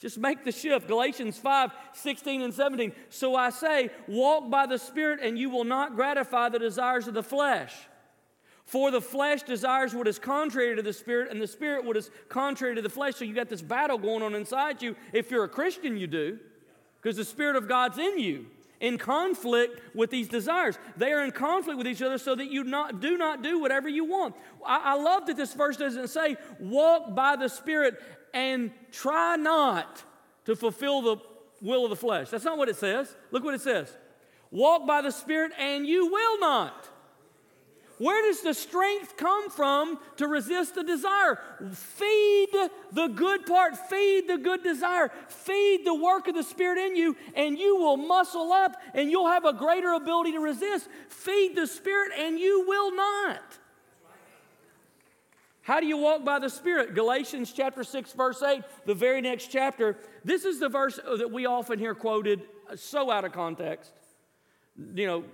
[0.00, 0.88] Just make the shift.
[0.88, 2.92] Galatians 5 16 and 17.
[3.10, 7.14] So I say, walk by the Spirit, and you will not gratify the desires of
[7.14, 7.74] the flesh.
[8.70, 12.08] For the flesh desires what is contrary to the Spirit, and the Spirit what is
[12.28, 13.16] contrary to the flesh.
[13.16, 14.94] So you got this battle going on inside you.
[15.12, 16.38] If you're a Christian, you do,
[17.02, 18.46] because the Spirit of God's in you
[18.78, 20.78] in conflict with these desires.
[20.96, 23.88] They are in conflict with each other so that you not, do not do whatever
[23.88, 24.36] you want.
[24.64, 28.00] I, I love that this verse doesn't say, walk by the Spirit
[28.32, 30.04] and try not
[30.44, 31.16] to fulfill the
[31.60, 32.30] will of the flesh.
[32.30, 33.16] That's not what it says.
[33.32, 33.92] Look what it says
[34.52, 36.88] walk by the Spirit and you will not.
[38.00, 41.38] Where does the strength come from to resist the desire?
[41.70, 42.48] Feed
[42.92, 47.14] the good part, feed the good desire, feed the work of the Spirit in you,
[47.34, 50.88] and you will muscle up and you'll have a greater ability to resist.
[51.10, 53.42] Feed the Spirit and you will not.
[55.60, 56.94] How do you walk by the Spirit?
[56.94, 59.98] Galatians chapter 6, verse 8, the very next chapter.
[60.24, 62.40] This is the verse that we often hear quoted
[62.76, 63.92] so out of context
[64.94, 65.24] you know,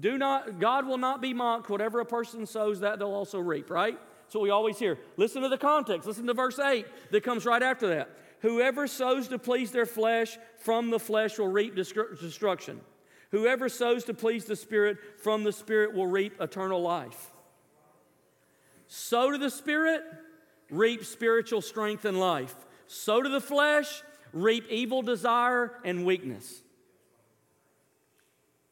[0.00, 1.68] do not, God will not be mocked.
[1.68, 3.98] Whatever a person sows, that they'll also reap, right?
[4.28, 4.98] So we always hear.
[5.16, 6.06] Listen to the context.
[6.06, 8.10] Listen to verse 8 that comes right after that.
[8.40, 12.80] Whoever sows to please their flesh, from the flesh will reap destruction.
[13.30, 17.30] Whoever sows to please the Spirit, from the Spirit will reap eternal life.
[18.88, 20.02] Sow to the Spirit,
[20.70, 22.54] reap spiritual strength and life.
[22.86, 24.02] Sow to the flesh,
[24.32, 26.62] reap evil desire and weakness.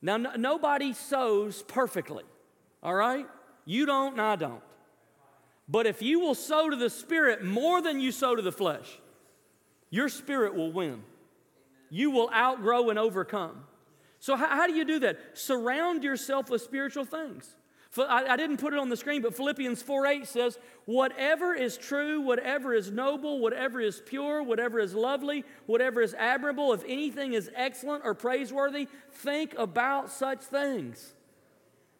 [0.04, 2.24] Now, no, nobody sows perfectly,
[2.82, 3.26] all right?
[3.64, 4.60] You don't, and I don't.
[5.66, 8.98] But if you will sow to the Spirit more than you sow to the flesh,
[9.88, 11.04] your spirit will win.
[11.88, 13.64] You will outgrow and overcome.
[14.18, 15.18] So, how, how do you do that?
[15.32, 17.56] Surround yourself with spiritual things.
[17.96, 22.20] I, didn't put it on the screen, but Philippians 4 8 says, Whatever is true,
[22.20, 27.50] whatever is noble, whatever is pure, whatever is lovely, whatever is admirable, if anything is
[27.54, 31.14] excellent or praiseworthy, think about such things.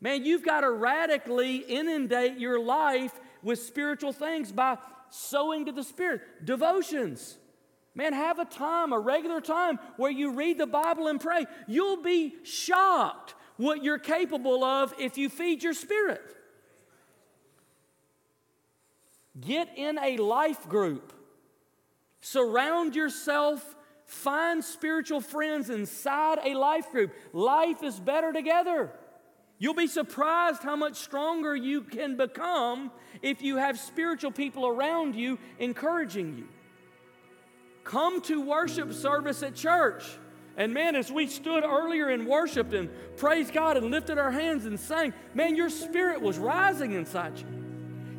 [0.01, 4.78] Man, you've got to radically inundate your life with spiritual things by
[5.11, 6.22] sowing to the Spirit.
[6.45, 7.38] Devotions.
[7.95, 11.47] Man, have a time, a regular time where you read the Bible and pray.
[11.68, 16.34] You'll be shocked what you're capable of if you feed your spirit.
[19.40, 21.12] Get in a life group.
[22.20, 23.74] Surround yourself,
[24.07, 27.12] find spiritual friends inside a life group.
[27.32, 28.92] Life is better together.
[29.59, 32.90] You'll be surprised how much stronger you can become
[33.22, 36.48] if you have spiritual people around you encouraging you.
[37.84, 40.05] Come to worship service at church.
[40.57, 44.66] And man, as we stood earlier and worshiped and praised God and lifted our hands
[44.66, 47.46] and sang, man, your spirit was rising inside you.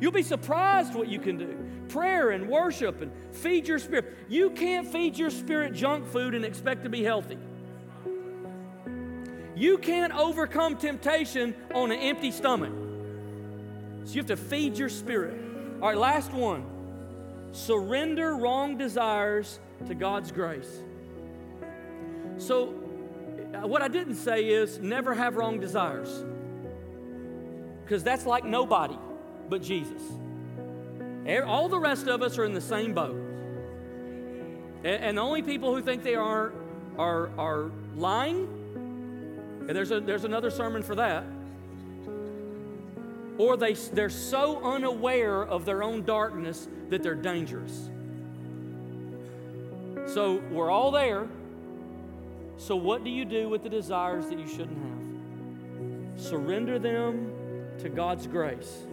[0.00, 1.56] You'll be surprised what you can do.
[1.88, 4.14] Prayer and worship and feed your spirit.
[4.28, 7.38] You can't feed your spirit junk food and expect to be healthy.
[9.54, 12.72] You can't overcome temptation on an empty stomach.
[14.04, 15.40] So you have to feed your spirit.
[15.80, 16.64] All right, last one.
[17.52, 20.82] Surrender wrong desires to God's grace.
[22.38, 22.74] So,
[23.54, 26.24] uh, what I didn't say is never have wrong desires.
[27.82, 28.98] Because that's like nobody
[29.48, 30.02] but Jesus.
[31.46, 33.16] All the rest of us are in the same boat.
[34.84, 36.52] And the only people who think they are
[36.98, 38.48] are, are lying.
[39.68, 41.24] And there's, a, there's another sermon for that.
[43.38, 47.90] Or they, they're so unaware of their own darkness that they're dangerous.
[50.06, 51.26] So we're all there.
[52.58, 56.20] So, what do you do with the desires that you shouldn't have?
[56.20, 57.32] Surrender them
[57.78, 58.86] to God's grace.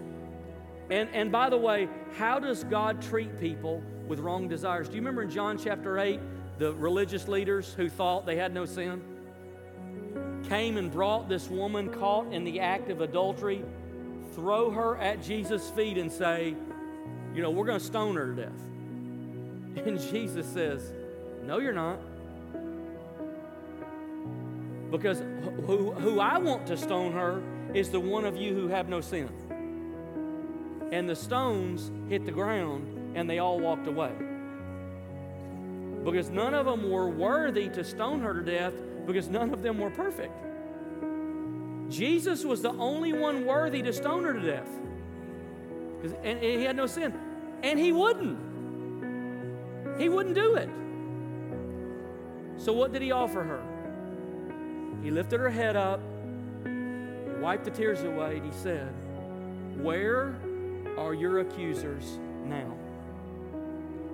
[0.90, 1.88] And, and by the way,
[2.18, 4.90] how does God treat people with wrong desires?
[4.90, 6.20] Do you remember in John chapter 8,
[6.60, 9.02] the religious leaders who thought they had no sin
[10.50, 13.64] came and brought this woman caught in the act of adultery,
[14.36, 16.56] throw her at Jesus' feet and say,
[17.34, 18.52] You know, we're going to stone her to death.
[19.88, 20.94] And Jesus says,
[21.44, 22.00] No, you're not.
[24.94, 25.24] Because
[25.66, 27.42] who, who I want to stone her
[27.74, 29.28] is the one of you who have no sin.
[30.92, 34.12] And the stones hit the ground and they all walked away.
[36.04, 38.76] Because none of them were worthy to stone her to death
[39.08, 40.32] because none of them were perfect.
[41.90, 44.70] Jesus was the only one worthy to stone her to death.
[46.24, 47.20] And he had no sin.
[47.64, 48.38] And he wouldn't.
[50.00, 50.70] He wouldn't do it.
[52.58, 53.73] So, what did he offer her?
[55.04, 56.00] He lifted her head up,
[56.64, 58.94] he wiped the tears away, and he said,
[59.78, 60.36] Where
[60.98, 62.74] are your accusers now?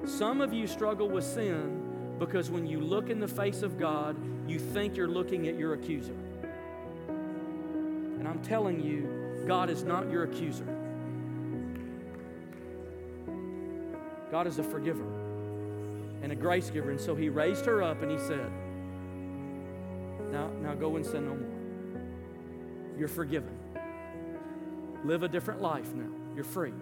[0.05, 4.17] Some of you struggle with sin because when you look in the face of God,
[4.47, 6.15] you think you're looking at your accuser.
[7.07, 10.65] And I'm telling you, God is not your accuser.
[14.31, 15.05] God is a forgiver
[16.21, 16.91] and a grace giver.
[16.91, 18.51] And so he raised her up and he said,
[20.31, 21.59] Now, now go and sin no more.
[22.97, 23.57] You're forgiven.
[25.03, 26.09] Live a different life now.
[26.35, 26.73] You're free.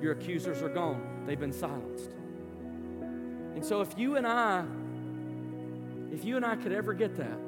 [0.00, 2.10] Your accusers are gone, they've been silenced.
[3.54, 4.64] And so if you and I,
[6.12, 7.38] if you and I could ever get that,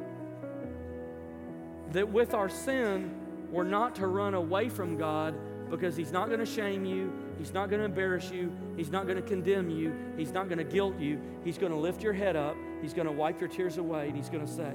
[1.93, 3.15] that with our sin,
[3.51, 5.35] we're not to run away from God
[5.71, 9.07] because He's not going to shame you, He's not going to embarrass you, He's not
[9.07, 11.21] going to condemn you, He's not going to guilt you.
[11.45, 14.17] He's going to lift your head up, He's going to wipe your tears away, and
[14.17, 14.73] He's going to say,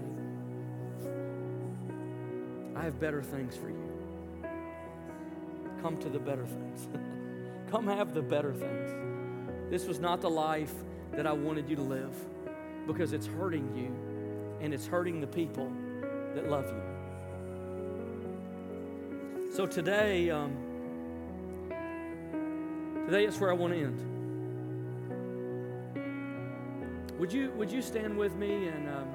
[2.78, 3.90] I have better things for you.
[5.82, 6.88] Come to the better things.
[7.72, 8.92] Come have the better things.
[9.72, 10.76] This was not the life
[11.14, 12.14] that I wanted you to live
[12.86, 13.92] because it's hurting you
[14.62, 15.72] and it's hurting the people
[16.36, 16.84] that love you.
[19.56, 20.52] So today, um,
[23.08, 24.04] today is where I want to end.
[27.20, 29.08] Would you would you stand with me and um,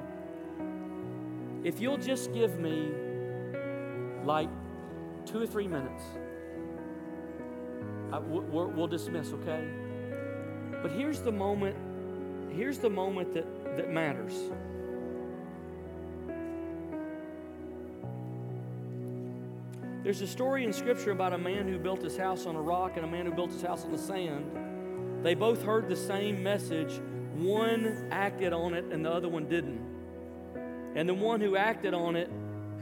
[1.63, 2.91] if you'll just give me
[4.25, 4.49] like
[5.25, 6.03] two or three minutes,
[8.11, 9.67] I, we'll, we'll dismiss, okay?
[10.81, 11.75] But here's the moment
[12.55, 14.33] here's the moment that, that matters.
[20.03, 22.97] There's a story in Scripture about a man who built his house on a rock
[22.97, 25.25] and a man who built his house on the sand.
[25.25, 26.99] They both heard the same message.
[27.35, 29.81] One acted on it and the other one didn't.
[30.95, 32.29] And the one who acted on it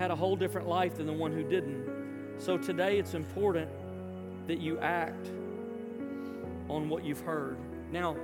[0.01, 2.39] had a whole different life than the one who didn't.
[2.39, 3.69] So today it's important
[4.47, 5.27] that you act
[6.69, 7.57] on what you've heard.
[7.91, 8.15] Now,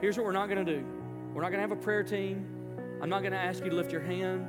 [0.00, 0.84] Here's what we're not going to do
[1.34, 2.46] we're not going to have a prayer team.
[3.02, 4.48] I'm not going to ask you to lift your hand.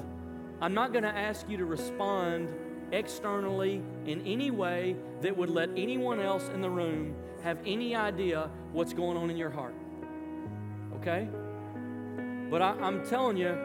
[0.61, 2.53] I'm not going to ask you to respond
[2.91, 8.49] externally in any way that would let anyone else in the room have any idea
[8.71, 9.75] what's going on in your heart.
[10.95, 11.27] Okay?
[12.49, 13.55] But I, am telling you,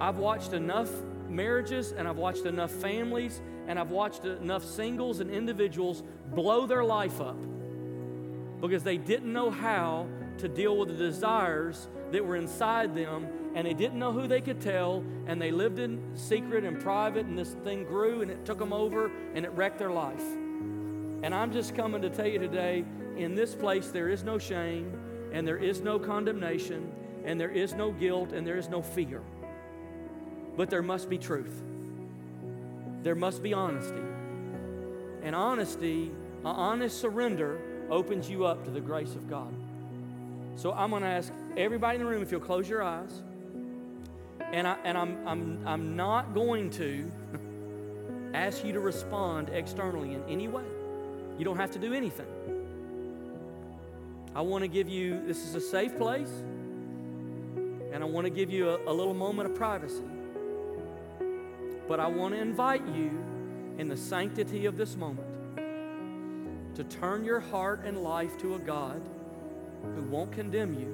[0.00, 0.90] I've watched enough
[1.30, 6.02] marriages and I've watched enough families and I've watched enough singles and individuals
[6.34, 7.38] blow their life up
[8.60, 10.06] because they didn't know how
[10.38, 14.40] to deal with the desires that were inside them, and they didn't know who they
[14.40, 18.44] could tell, and they lived in secret and private, and this thing grew and it
[18.44, 20.24] took them over and it wrecked their life.
[21.22, 22.84] And I'm just coming to tell you today
[23.16, 24.98] in this place, there is no shame,
[25.32, 26.90] and there is no condemnation,
[27.24, 29.22] and there is no guilt, and there is no fear.
[30.56, 31.62] But there must be truth.
[33.02, 34.02] There must be honesty.
[35.22, 39.52] And honesty, an honest surrender, opens you up to the grace of God.
[40.56, 43.22] So I'm going to ask everybody in the room if you'll close your eyes.
[44.52, 47.10] And, I, and I'm, I'm, I'm not going to
[48.34, 50.64] ask you to respond externally in any way.
[51.38, 52.26] You don't have to do anything.
[54.34, 56.30] I want to give you, this is a safe place,
[57.92, 60.04] and I want to give you a, a little moment of privacy.
[61.90, 63.10] But I want to invite you
[63.76, 65.26] in the sanctity of this moment
[66.76, 69.02] to turn your heart and life to a God
[69.96, 70.86] who won't condemn you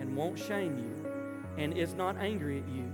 [0.00, 1.08] and won't shame you
[1.56, 2.92] and is not angry at you,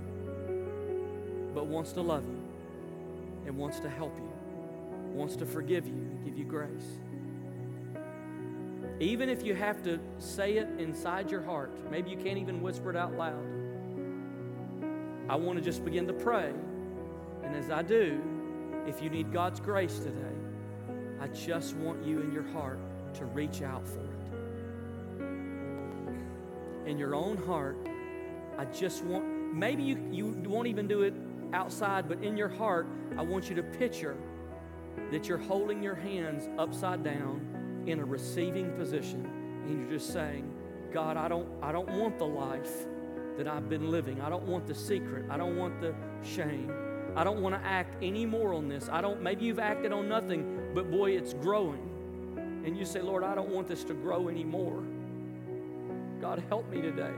[1.55, 2.43] but wants to love you
[3.47, 4.31] and wants to help you,
[5.11, 6.99] wants to forgive you and give you grace.
[8.99, 12.91] Even if you have to say it inside your heart, maybe you can't even whisper
[12.91, 13.43] it out loud.
[15.27, 16.53] I want to just begin to pray.
[17.49, 18.21] And as I do,
[18.85, 20.35] if you need God's grace today,
[21.19, 22.77] I just want you in your heart
[23.15, 24.09] to reach out for it.
[26.85, 27.75] In your own heart,
[28.55, 29.25] I just want,
[29.55, 31.15] maybe you, you won't even do it
[31.51, 32.85] outside, but in your heart,
[33.17, 34.15] I want you to picture
[35.11, 39.25] that you're holding your hands upside down in a receiving position
[39.65, 40.53] and you're just saying,
[40.93, 42.85] God, I don't, I don't want the life
[43.37, 44.21] that I've been living.
[44.21, 45.25] I don't want the secret.
[45.31, 46.71] I don't want the shame.
[47.15, 48.89] I don't want to act any more on this.
[48.91, 51.85] I don't, maybe you've acted on nothing, but boy, it's growing.
[52.65, 54.83] And you say, Lord, I don't want this to grow anymore.
[56.21, 57.13] God, help me today.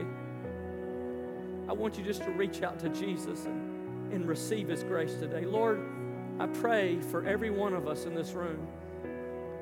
[1.68, 5.44] I want you just to reach out to Jesus and, and receive His grace today.
[5.44, 5.80] Lord,
[6.38, 8.66] I pray for every one of us in this room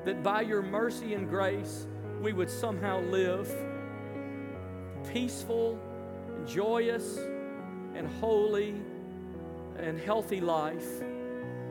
[0.05, 1.87] that by your mercy and grace,
[2.21, 3.51] we would somehow live
[5.11, 5.79] peaceful,
[6.27, 7.17] and joyous,
[7.95, 8.75] and holy,
[9.77, 10.87] and healthy life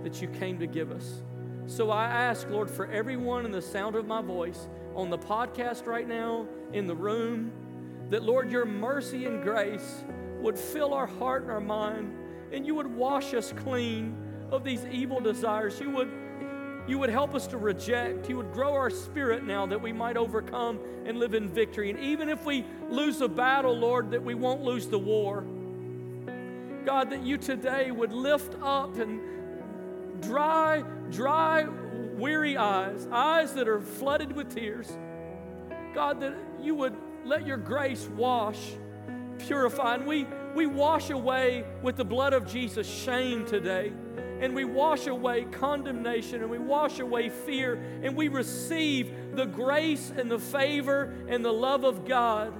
[0.02, 1.22] that you came to give us.
[1.66, 5.86] So I ask, Lord, for everyone in the sound of my voice, on the podcast
[5.86, 7.52] right now, in the room,
[8.10, 10.02] that, Lord, your mercy and grace
[10.40, 12.12] would fill our heart and our mind,
[12.52, 14.16] and you would wash us clean
[14.50, 15.78] of these evil desires.
[15.78, 16.10] You would
[16.86, 18.28] you would help us to reject.
[18.28, 21.90] You would grow our spirit now that we might overcome and live in victory.
[21.90, 25.44] And even if we lose a battle, Lord, that we won't lose the war.
[26.84, 29.20] God, that you today would lift up and
[30.22, 31.66] dry, dry,
[32.16, 34.90] weary eyes, eyes that are flooded with tears.
[35.94, 38.58] God, that you would let your grace wash,
[39.38, 43.92] purify, and we, we wash away with the blood of Jesus shame today
[44.40, 50.12] and we wash away condemnation and we wash away fear and we receive the grace
[50.16, 52.52] and the favor and the love of God.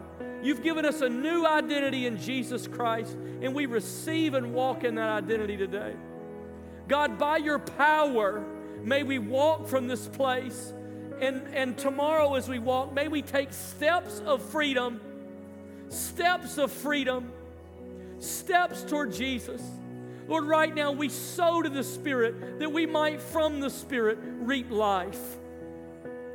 [0.43, 4.95] You've given us a new identity in Jesus Christ and we receive and walk in
[4.97, 5.95] that identity today.
[6.88, 8.45] God, by your power,
[8.82, 10.72] may we walk from this place.
[11.20, 15.01] And, and tomorrow, as we walk, may we take steps of freedom,
[15.88, 17.30] steps of freedom,
[18.18, 19.62] steps toward Jesus.
[20.26, 24.70] Lord, right now we sow to the Spirit that we might from the Spirit reap
[24.70, 25.36] life.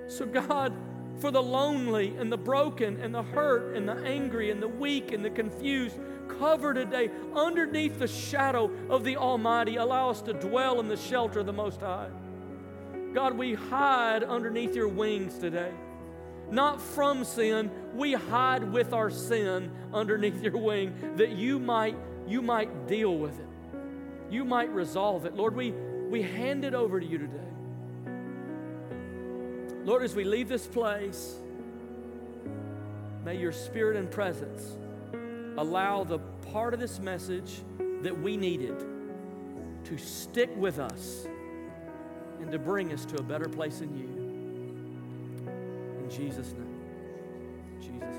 [0.07, 0.73] So, God,
[1.19, 5.11] for the lonely and the broken and the hurt and the angry and the weak
[5.11, 5.97] and the confused,
[6.39, 9.77] cover today underneath the shadow of the Almighty.
[9.77, 12.09] Allow us to dwell in the shelter of the Most High.
[13.13, 15.71] God, we hide underneath your wings today.
[16.51, 21.97] Not from sin, we hide with our sin underneath your wing that you might,
[22.27, 23.47] you might deal with it
[24.29, 25.35] you might resolve it.
[25.35, 27.39] Lord, we, we hand it over to you today.
[29.85, 31.35] Lord, as we leave this place,
[33.23, 34.75] may your spirit and presence
[35.59, 36.17] allow the
[36.51, 37.61] part of this message
[38.01, 38.83] that we needed
[39.83, 41.27] to stick with us
[42.41, 44.07] and to bring us to a better place in you.
[46.03, 46.81] In Jesus' name.
[47.79, 48.15] Jesus'.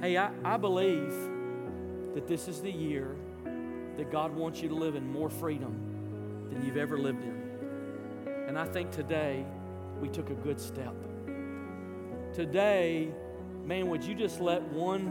[0.00, 1.12] Hey, I, I believe
[2.14, 3.16] that this is the year
[3.96, 7.39] that God wants you to live in more freedom than you've ever lived in.
[8.50, 9.46] And I think today
[10.00, 10.92] we took a good step.
[12.34, 13.08] Today,
[13.64, 15.04] man, would you just let one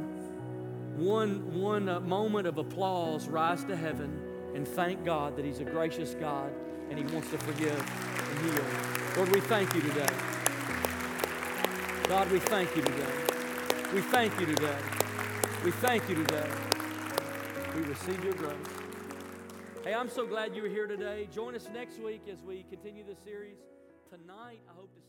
[0.97, 4.21] one one uh, moment of applause rise to heaven
[4.53, 6.51] and thank God that he's a gracious God
[6.89, 8.65] and he wants to forgive and heal.
[9.15, 10.13] Lord, we thank you today.
[12.09, 13.13] God, we thank you today.
[13.93, 14.79] We thank you today.
[15.63, 16.49] We thank you today.
[17.73, 18.78] We receive your grace.
[19.85, 21.29] Hey, I'm so glad you were here today.
[21.33, 23.55] Join us next week as we continue this series.
[24.09, 25.01] Tonight, I hope to